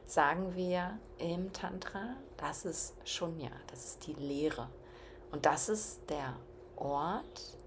[0.05, 4.67] sagen wir im Tantra, das ist Shunya, das ist die Leere.
[5.31, 6.35] Und das ist der
[6.75, 7.57] Ort,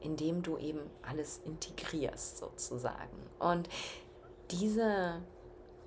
[0.00, 3.30] in dem du eben alles integrierst sozusagen.
[3.38, 3.68] Und
[4.50, 5.22] diese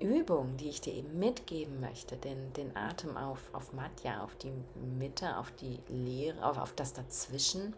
[0.00, 4.52] Übung, die ich dir eben mitgeben möchte, den, den Atem auf, auf Matja, auf die
[4.98, 7.74] Mitte, auf die Leere, auf, auf das Dazwischen,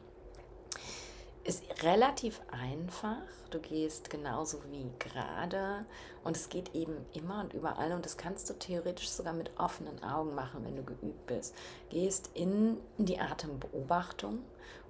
[1.44, 3.22] ist relativ einfach.
[3.50, 5.84] Du gehst genauso wie gerade
[6.24, 10.02] und es geht eben immer und überall und das kannst du theoretisch sogar mit offenen
[10.02, 11.54] Augen machen, wenn du geübt bist.
[11.90, 14.38] Gehst in die Atembeobachtung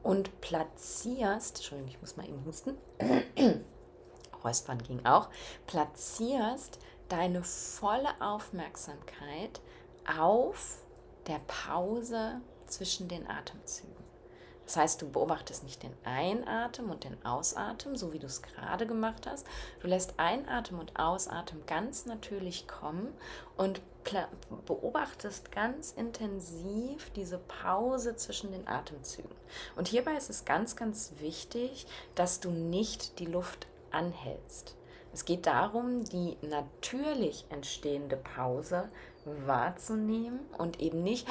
[0.03, 2.77] und platzierst, Entschuldigung, ich muss mal eben husten,
[4.45, 5.29] Räuspern ging auch,
[5.67, 9.61] platzierst deine volle Aufmerksamkeit
[10.19, 10.79] auf
[11.27, 14.03] der Pause zwischen den Atemzügen.
[14.65, 18.87] Das heißt, du beobachtest nicht den Einatmen und den Ausatmen, so wie du es gerade
[18.87, 19.47] gemacht hast.
[19.81, 23.13] Du lässt Einatmen und Ausatmen ganz natürlich kommen
[23.57, 23.83] und
[24.67, 29.35] beobachtest ganz intensiv diese Pause zwischen den Atemzügen.
[29.77, 34.77] Und hierbei ist es ganz, ganz wichtig, dass du nicht die Luft anhältst.
[35.13, 38.89] Es geht darum, die natürlich entstehende Pause
[39.25, 41.29] wahrzunehmen und eben nicht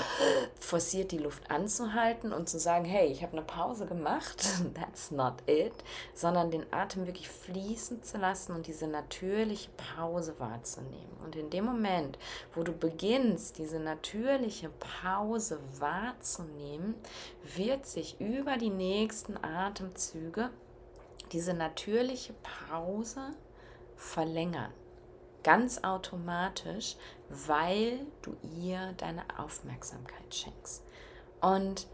[0.60, 5.34] forciert die Luft anzuhalten und zu sagen, hey, ich habe eine Pause gemacht, that's not
[5.48, 5.74] it,
[6.14, 11.18] sondern den Atem wirklich fließen zu lassen und diese natürliche Pause wahrzunehmen.
[11.24, 12.18] Und in dem Moment,
[12.54, 14.70] wo du beginnst, diese natürliche
[15.04, 16.96] Pause wahrzunehmen,
[17.56, 20.50] wird sich über die nächsten Atemzüge
[21.32, 22.34] diese natürliche
[22.70, 23.34] Pause
[24.02, 24.74] verlängern
[25.44, 26.96] ganz automatisch,
[27.30, 30.84] weil du ihr deine Aufmerksamkeit schenkst.
[31.40, 31.88] Und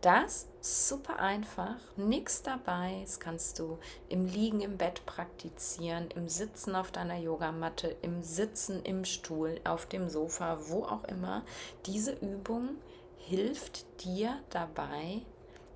[0.00, 3.00] das super einfach, nichts dabei.
[3.02, 8.82] Das kannst du im Liegen im Bett praktizieren, im Sitzen auf deiner Yogamatte, im Sitzen
[8.84, 11.44] im Stuhl, auf dem Sofa, wo auch immer.
[11.86, 12.76] Diese Übung
[13.16, 15.22] hilft dir dabei,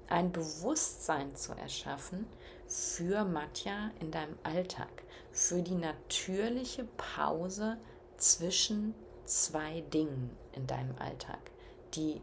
[0.08, 2.26] ein Bewusstsein zu erschaffen
[2.68, 5.01] für Matja in deinem Alltag,
[5.32, 7.78] für die natürliche Pause
[8.16, 11.50] zwischen zwei Dingen in deinem Alltag,
[11.94, 12.20] die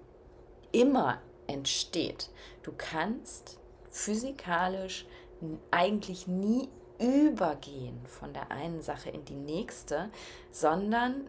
[0.72, 2.30] immer entsteht.
[2.64, 5.06] Du kannst physikalisch
[5.72, 6.70] eigentlich nie
[7.00, 10.10] übergehen von der einen Sache in die nächste,
[10.52, 11.28] sondern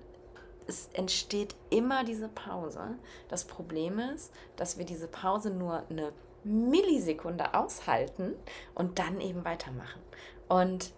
[0.66, 2.99] es entsteht immer diese Pause.
[3.29, 6.12] Das Problem ist, dass wir diese Pause nur eine
[6.45, 8.35] Millisekunde aushalten
[8.75, 10.01] und dann eben weitermachen.
[10.49, 10.93] Und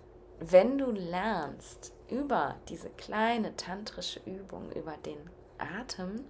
[0.50, 5.18] wenn du lernst über diese kleine tantrische Übung, über den
[5.58, 6.24] Atem,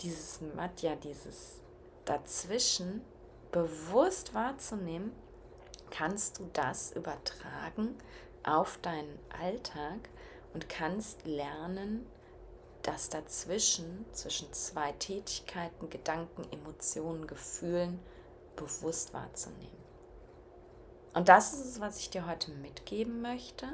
[0.00, 1.60] dieses Madhya, dieses
[2.04, 3.02] Dazwischen
[3.52, 5.12] bewusst wahrzunehmen,
[5.90, 7.94] kannst du das übertragen
[8.42, 10.08] auf deinen Alltag
[10.52, 12.06] und kannst lernen,
[12.82, 17.98] das dazwischen, zwischen zwei Tätigkeiten, Gedanken, Emotionen, Gefühlen
[18.56, 19.83] bewusst wahrzunehmen.
[21.14, 23.66] Und das ist es, was ich dir heute mitgeben möchte.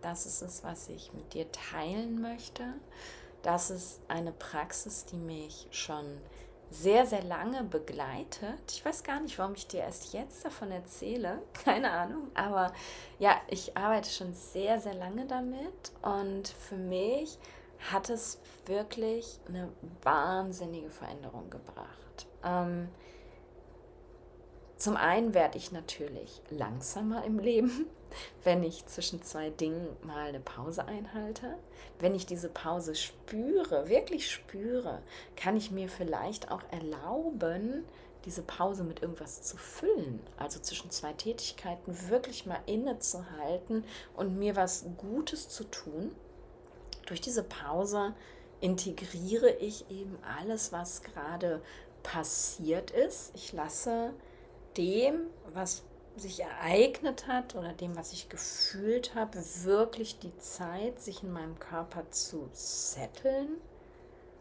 [0.00, 2.64] Das ist es, was ich mit dir teilen möchte.
[3.42, 6.06] Das ist eine Praxis, die mich schon
[6.70, 8.60] sehr, sehr lange begleitet.
[8.70, 11.42] Ich weiß gar nicht, warum ich dir erst jetzt davon erzähle.
[11.64, 12.30] Keine Ahnung.
[12.34, 12.72] Aber
[13.18, 15.92] ja, ich arbeite schon sehr, sehr lange damit.
[16.02, 17.38] Und für mich
[17.90, 19.68] hat es wirklich eine
[20.02, 22.26] wahnsinnige Veränderung gebracht.
[22.42, 22.88] Ähm,
[24.78, 27.86] zum einen werde ich natürlich langsamer im Leben,
[28.44, 31.56] wenn ich zwischen zwei Dingen mal eine Pause einhalte.
[31.98, 35.02] Wenn ich diese Pause spüre, wirklich spüre,
[35.34, 37.84] kann ich mir vielleicht auch erlauben,
[38.24, 40.20] diese Pause mit irgendwas zu füllen.
[40.36, 46.14] Also zwischen zwei Tätigkeiten wirklich mal innezuhalten und mir was Gutes zu tun.
[47.06, 48.14] Durch diese Pause
[48.60, 51.62] integriere ich eben alles, was gerade
[52.04, 53.32] passiert ist.
[53.34, 54.12] Ich lasse
[54.78, 55.82] dem, was
[56.16, 61.58] sich ereignet hat oder dem, was ich gefühlt habe, wirklich die Zeit, sich in meinem
[61.58, 63.48] Körper zu setteln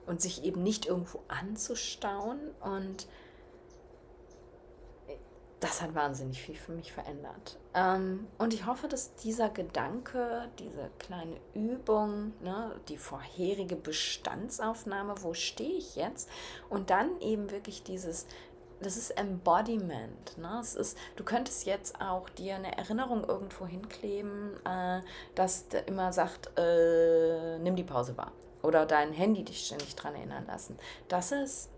[0.05, 2.39] und sich eben nicht irgendwo anzustauen.
[2.61, 3.07] Und
[5.59, 7.57] das hat wahnsinnig viel für mich verändert.
[7.73, 15.33] Ähm, und ich hoffe, dass dieser Gedanke, diese kleine Übung, ne, die vorherige Bestandsaufnahme, wo
[15.33, 16.29] stehe ich jetzt,
[16.69, 18.27] und dann eben wirklich dieses,
[18.79, 20.37] das ist Embodiment.
[20.37, 20.59] Ne?
[20.61, 25.01] Es ist, du könntest jetzt auch dir eine Erinnerung irgendwo hinkleben, äh,
[25.35, 28.31] dass immer sagt, äh, nimm die Pause wahr.
[28.63, 30.77] Oder dein Handy dich ständig daran erinnern lassen.
[31.07, 31.69] Das ist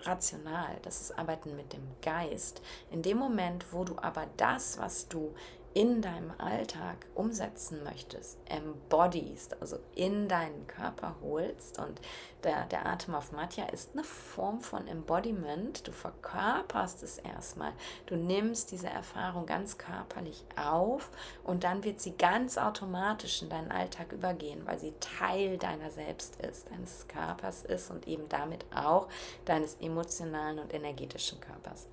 [0.00, 2.62] rational, das ist Arbeiten mit dem Geist.
[2.90, 5.34] In dem Moment, wo du aber das, was du
[5.74, 11.80] in deinem Alltag umsetzen möchtest, embodiest, also in deinen Körper holst.
[11.80, 12.00] Und
[12.44, 15.86] der, der Atem auf Matja ist eine Form von Embodiment.
[15.86, 17.72] Du verkörperst es erstmal.
[18.06, 21.10] Du nimmst diese Erfahrung ganz körperlich auf
[21.42, 26.40] und dann wird sie ganz automatisch in deinen Alltag übergehen, weil sie Teil deiner selbst
[26.40, 29.08] ist, deines Körpers ist und eben damit auch
[29.44, 31.88] deines emotionalen und energetischen Körpers.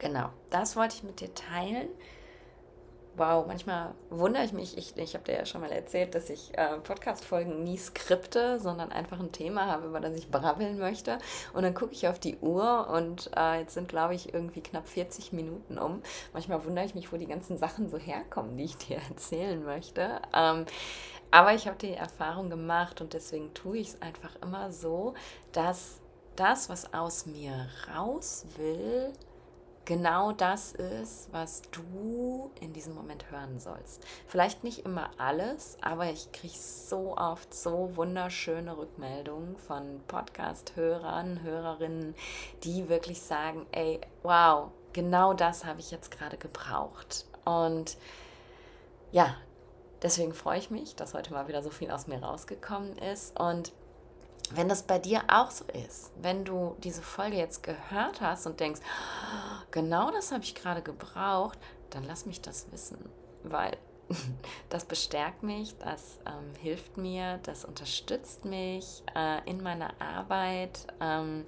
[0.00, 1.88] Genau, das wollte ich mit dir teilen
[3.16, 4.76] wow, manchmal wundere ich mich.
[4.76, 8.92] Ich, ich habe dir ja schon mal erzählt, dass ich äh, Podcast-Folgen nie skripte, sondern
[8.92, 11.18] einfach ein Thema habe, über das ich brabbeln möchte.
[11.52, 14.88] Und dann gucke ich auf die Uhr und äh, jetzt sind, glaube ich, irgendwie knapp
[14.88, 16.02] 40 Minuten um.
[16.32, 20.20] Manchmal wundere ich mich, wo die ganzen Sachen so herkommen, die ich dir erzählen möchte.
[20.34, 20.66] Ähm,
[21.30, 25.14] aber ich habe die Erfahrung gemacht und deswegen tue ich es einfach immer so,
[25.52, 26.00] dass
[26.36, 29.12] das, was aus mir raus will,
[29.84, 34.02] genau das ist, was du in diesem Moment hören sollst.
[34.26, 42.14] Vielleicht nicht immer alles, aber ich kriege so oft so wunderschöne Rückmeldungen von Podcast-Hörern, Hörerinnen,
[42.62, 47.26] die wirklich sagen, ey, wow, genau das habe ich jetzt gerade gebraucht.
[47.44, 47.96] Und
[49.12, 49.36] ja,
[50.02, 53.72] deswegen freue ich mich, dass heute mal wieder so viel aus mir rausgekommen ist und
[54.52, 58.60] wenn das bei dir auch so ist, wenn du diese Folge jetzt gehört hast und
[58.60, 58.80] denkst,
[59.70, 61.58] genau das habe ich gerade gebraucht,
[61.90, 62.98] dann lass mich das wissen,
[63.42, 63.76] weil
[64.68, 70.86] das bestärkt mich, das ähm, hilft mir, das unterstützt mich äh, in meiner Arbeit.
[71.00, 71.44] Ähm,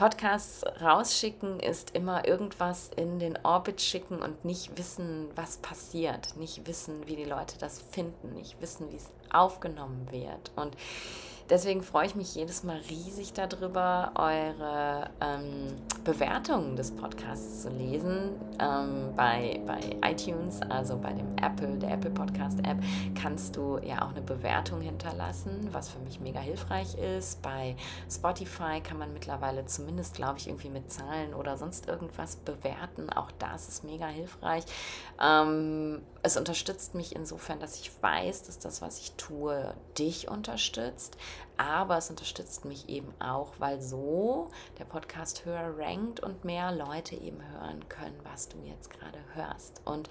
[0.00, 6.66] Podcasts rausschicken ist immer irgendwas in den Orbit schicken und nicht wissen, was passiert, nicht
[6.66, 10.52] wissen, wie die Leute das finden, nicht wissen, wie es aufgenommen wird.
[10.56, 10.74] Und
[11.50, 15.74] Deswegen freue ich mich jedes Mal riesig darüber, eure ähm,
[16.04, 18.40] Bewertungen des Podcasts zu lesen.
[18.60, 22.78] Ähm, bei, bei iTunes, also bei dem Apple, der Apple Podcast App,
[23.20, 27.42] kannst du ja auch eine Bewertung hinterlassen, was für mich mega hilfreich ist.
[27.42, 27.74] Bei
[28.08, 33.10] Spotify kann man mittlerweile zumindest, glaube ich, irgendwie mit Zahlen oder sonst irgendwas bewerten.
[33.10, 34.62] Auch das ist mega hilfreich.
[35.20, 41.16] Ähm, es unterstützt mich insofern, dass ich weiß, dass das, was ich tue, dich unterstützt
[41.60, 44.48] aber es unterstützt mich eben auch, weil so
[44.78, 49.82] der Podcast höher rankt und mehr Leute eben hören können, was du jetzt gerade hörst.
[49.84, 50.08] Und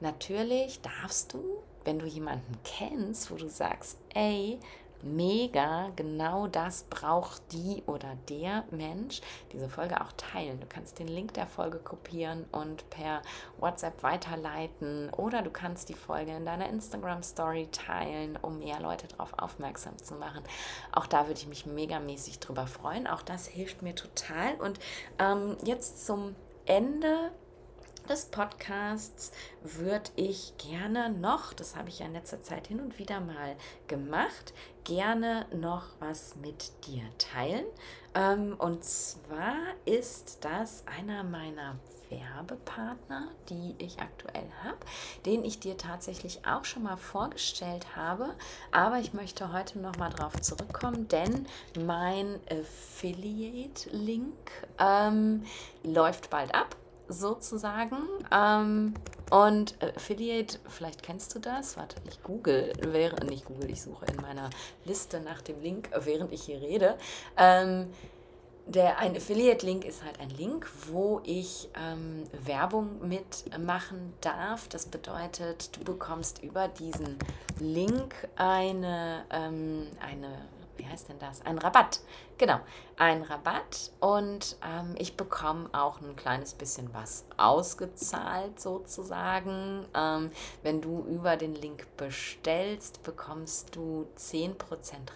[0.00, 4.60] natürlich darfst du, wenn du jemanden kennst, wo du sagst, ey,
[5.02, 9.20] mega, genau das braucht die oder der Mensch,
[9.52, 10.60] diese Folge auch teilen.
[10.60, 13.22] Du kannst den Link der Folge kopieren und per
[13.58, 19.08] WhatsApp weiterleiten oder du kannst die Folge in deiner Instagram Story teilen, um mehr Leute
[19.08, 20.42] darauf aufmerksam zu machen.
[20.92, 23.06] Auch da würde ich mich megamäßig drüber freuen.
[23.06, 24.54] Auch das hilft mir total.
[24.54, 24.78] Und
[25.18, 26.34] ähm, jetzt zum
[26.66, 27.32] Ende
[28.12, 29.32] des Podcasts
[29.62, 33.56] würde ich gerne noch, das habe ich ja in letzter Zeit hin und wieder mal
[33.86, 34.52] gemacht,
[34.84, 37.64] gerne noch was mit dir teilen.
[38.14, 39.56] Ähm, und zwar
[39.86, 41.76] ist das einer meiner
[42.10, 44.76] Werbepartner, die ich aktuell habe,
[45.24, 48.34] den ich dir tatsächlich auch schon mal vorgestellt habe.
[48.72, 51.46] Aber ich möchte heute noch mal drauf zurückkommen, denn
[51.82, 54.34] mein Affiliate-Link
[54.78, 55.46] ähm,
[55.82, 56.76] läuft bald ab
[57.08, 57.96] sozusagen.
[58.30, 58.94] Ähm,
[59.30, 61.76] und Affiliate, vielleicht kennst du das.
[61.76, 64.50] Warte, ich google, während nicht google, ich suche in meiner
[64.84, 66.96] Liste nach dem Link, während ich hier rede.
[67.36, 67.88] Ähm,
[68.66, 74.68] der, ein Affiliate-Link ist halt ein Link, wo ich ähm, Werbung mitmachen darf.
[74.68, 77.16] Das bedeutet, du bekommst über diesen
[77.58, 80.28] Link eine, ähm, eine
[80.82, 81.42] wie heißt denn das?
[81.42, 82.00] Ein Rabatt.
[82.38, 82.58] Genau,
[82.96, 89.86] ein Rabatt und ähm, ich bekomme auch ein kleines bisschen was ausgezahlt sozusagen.
[89.94, 94.54] Ähm, wenn du über den Link bestellst, bekommst du 10%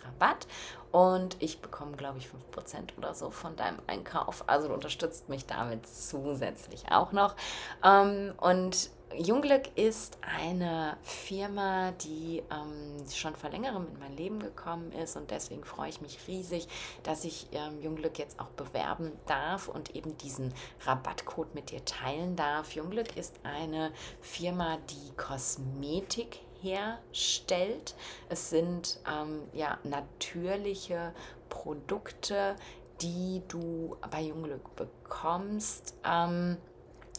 [0.05, 0.47] Rabatt
[0.93, 4.45] und ich bekomme, glaube ich, 5% oder so von deinem Einkauf.
[4.49, 7.35] Also du unterstützt mich damit zusätzlich auch noch.
[7.83, 14.91] Ähm, und Jungglück ist eine Firma, die ähm, schon vor längerem in mein Leben gekommen
[14.93, 16.67] ist und deswegen freue ich mich riesig,
[17.05, 20.53] dass ich ähm, Jungglück jetzt auch bewerben darf und eben diesen
[20.85, 22.73] Rabattcode mit dir teilen darf.
[22.73, 27.95] Jungglück ist eine Firma, die Kosmetik herstellt.
[28.29, 31.15] Es sind ähm, ja natürliche
[31.49, 32.57] Produkte,
[33.01, 35.95] die du bei Jungglück bekommst.
[36.05, 36.57] Ähm,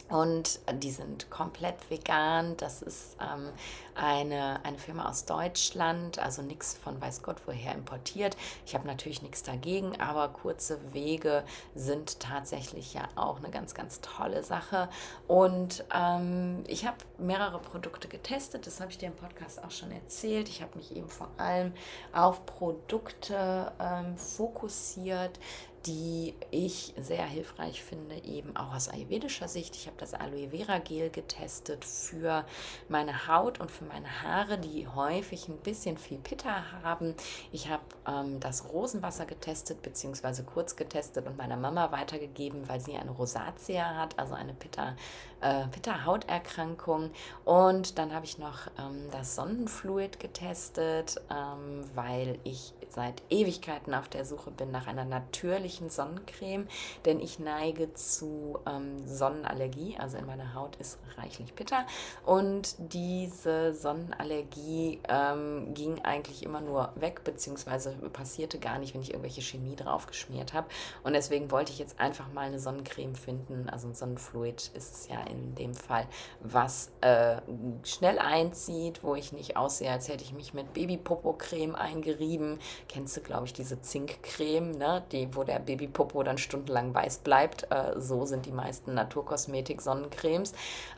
[0.08, 2.56] und die sind komplett vegan.
[2.56, 3.50] Das ist ähm,
[3.98, 8.36] eine, eine Firma aus Deutschland, also nichts von weiß Gott woher importiert.
[8.64, 11.44] Ich habe natürlich nichts dagegen, aber kurze Wege
[11.74, 14.88] sind tatsächlich ja auch eine ganz, ganz tolle Sache.
[15.26, 19.90] Und ähm, ich habe mehrere Produkte getestet, das habe ich dir im Podcast auch schon
[19.90, 20.48] erzählt.
[20.48, 21.72] Ich habe mich eben vor allem
[22.12, 25.38] auf Produkte ähm, fokussiert,
[25.86, 29.76] die ich sehr hilfreich finde, eben auch aus ayurvedischer Sicht.
[29.76, 32.44] Ich habe das Aloe Vera Gel getestet für
[32.88, 37.14] meine Haut und für meine Haare, die häufig ein bisschen viel Pitta haben.
[37.52, 42.96] Ich habe ähm, das Rosenwasser getestet, beziehungsweise kurz getestet und meiner Mama weitergegeben, weil sie
[42.96, 44.96] eine Rosatia hat, also eine Pitta,
[45.40, 47.10] äh, Pitta-Hauterkrankung.
[47.44, 54.08] Und dann habe ich noch ähm, das Sonnenfluid getestet, ähm, weil ich seit Ewigkeiten auf
[54.08, 56.66] der Suche bin nach einer natürlichen Sonnencreme,
[57.04, 61.86] denn ich neige zu ähm, Sonnenallergie, also in meiner Haut ist reichlich Pitter
[62.24, 69.10] und diese Sonnenallergie ähm, ging eigentlich immer nur weg, beziehungsweise passierte gar nicht, wenn ich
[69.10, 70.68] irgendwelche Chemie drauf geschmiert habe
[71.02, 75.08] und deswegen wollte ich jetzt einfach mal eine Sonnencreme finden, also ein Sonnenfluid ist es
[75.08, 76.06] ja in dem Fall,
[76.40, 77.40] was äh,
[77.84, 83.20] schnell einzieht, wo ich nicht aussehe, als hätte ich mich mit Babypopo-Creme eingerieben, kennst du,
[83.20, 85.04] glaube ich, diese Zinkcreme, ne?
[85.12, 87.70] die, wo der Babypopo dann stundenlang weiß bleibt.
[87.70, 90.52] Äh, so sind die meisten Naturkosmetik-Sonnencremes.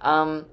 [0.05, 0.45] Ähm,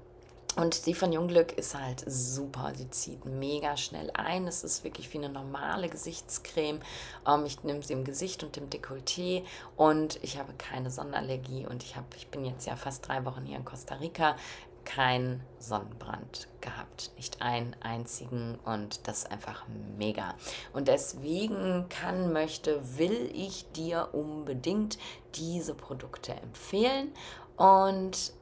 [0.56, 2.72] und die von Jungglück ist halt super.
[2.74, 4.48] Sie zieht mega schnell ein.
[4.48, 6.80] Es ist wirklich wie eine normale Gesichtscreme.
[7.28, 9.44] Ähm, ich nehme sie im Gesicht und im Dekolleté
[9.76, 13.44] und ich habe keine Sonnenallergie und ich, hab, ich bin jetzt ja fast drei Wochen
[13.44, 14.34] hier in Costa Rica
[14.88, 17.12] keinen Sonnenbrand gehabt.
[17.16, 19.64] Nicht einen einzigen und das ist einfach
[19.98, 20.34] mega.
[20.72, 24.98] Und deswegen kann, möchte, will ich dir unbedingt
[25.34, 27.12] diese Produkte empfehlen.
[27.56, 28.32] Und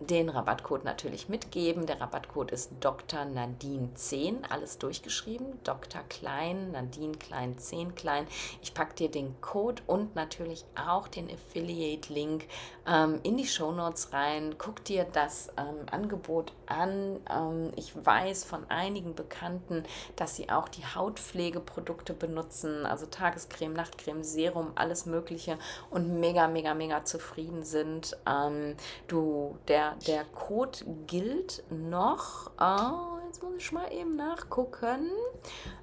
[0.00, 1.86] den Rabattcode natürlich mitgeben.
[1.86, 3.24] Der Rabattcode ist Dr.
[3.24, 5.58] Nadine 10, alles durchgeschrieben.
[5.64, 6.02] Dr.
[6.08, 8.26] Klein, Nadine Klein, 10 Klein.
[8.62, 12.46] Ich packe dir den Code und natürlich auch den Affiliate-Link
[12.86, 14.56] ähm, in die Show Notes rein.
[14.58, 17.20] Guck dir das ähm, Angebot an.
[17.30, 19.84] Ähm, ich weiß von einigen Bekannten,
[20.16, 25.58] dass sie auch die Hautpflegeprodukte benutzen, also Tagescreme, Nachtcreme, Serum, alles Mögliche
[25.90, 28.16] und mega, mega, mega zufrieden sind.
[28.26, 28.76] Ähm,
[29.08, 32.50] du, der der, Code gilt noch.
[32.60, 35.10] Oh, jetzt muss ich mal eben nachgucken.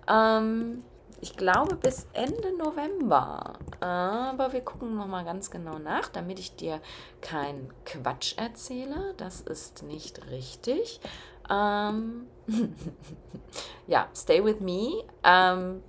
[0.08, 0.84] Ähm,
[1.22, 3.54] ich glaube bis Ende November.
[3.80, 6.82] Aber wir gucken noch mal ganz genau nach, damit ich dir
[7.22, 9.14] keinen Quatsch erzähle.
[9.18, 11.00] Das ist nicht richtig.
[11.50, 12.28] Ähm,
[13.88, 15.04] ja, stay with me.
[15.24, 15.82] Ähm,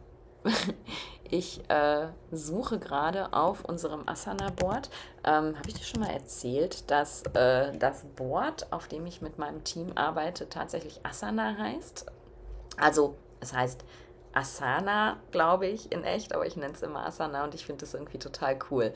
[1.35, 4.89] ich äh, suche gerade auf unserem Asana-Board.
[5.25, 9.39] Ähm, Habe ich dir schon mal erzählt, dass äh, das Board, auf dem ich mit
[9.39, 12.07] meinem Team arbeite, tatsächlich Asana heißt?
[12.77, 13.85] Also, es heißt
[14.35, 17.95] Asana, glaube ich, in echt, aber ich nenne es immer Asana und ich finde es
[17.95, 18.93] irgendwie total cool.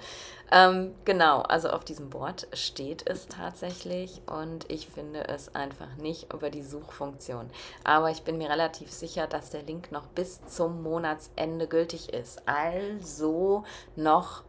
[0.50, 6.32] Ähm, genau, also auf diesem Board steht es tatsächlich und ich finde es einfach nicht
[6.32, 7.50] über die Suchfunktion.
[7.84, 12.42] Aber ich bin mir relativ sicher, dass der Link noch bis zum Monatsende gültig ist.
[12.46, 13.64] Also
[13.96, 14.42] noch,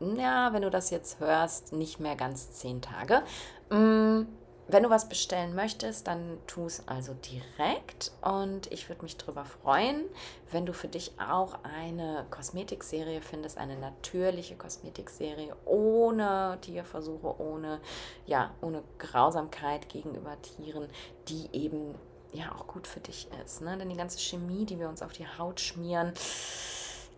[0.00, 3.22] ja, wenn du das jetzt hörst, nicht mehr ganz zehn Tage.
[3.70, 4.26] Mm,
[4.68, 9.46] wenn du was bestellen möchtest, dann tu es also direkt und ich würde mich darüber
[9.46, 10.04] freuen,
[10.52, 17.80] wenn du für dich auch eine Kosmetikserie findest, eine natürliche Kosmetikserie ohne Tierversuche, ohne,
[18.26, 20.88] ja, ohne Grausamkeit gegenüber Tieren,
[21.28, 21.94] die eben
[22.32, 23.62] ja auch gut für dich ist.
[23.62, 23.78] Ne?
[23.78, 26.12] Denn die ganze Chemie, die wir uns auf die Haut schmieren,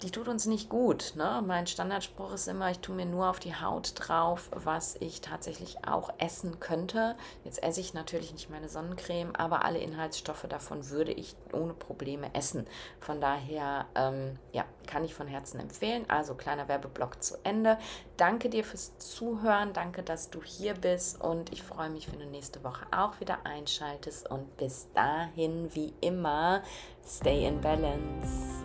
[0.03, 1.13] die tut uns nicht gut.
[1.17, 1.43] Ne?
[1.47, 5.87] Mein Standardspruch ist immer, ich tue mir nur auf die Haut drauf, was ich tatsächlich
[5.87, 7.17] auch essen könnte.
[7.45, 12.35] Jetzt esse ich natürlich nicht meine Sonnencreme, aber alle Inhaltsstoffe davon würde ich ohne Probleme
[12.35, 12.67] essen.
[13.01, 16.05] Von daher, ähm, ja, kann ich von Herzen empfehlen.
[16.09, 17.79] Also kleiner Werbeblock zu Ende.
[18.17, 22.27] Danke dir fürs Zuhören, danke, dass du hier bist und ich freue mich, wenn du
[22.27, 26.63] nächste Woche auch wieder einschaltest und bis dahin, wie immer,
[27.07, 28.65] stay in balance.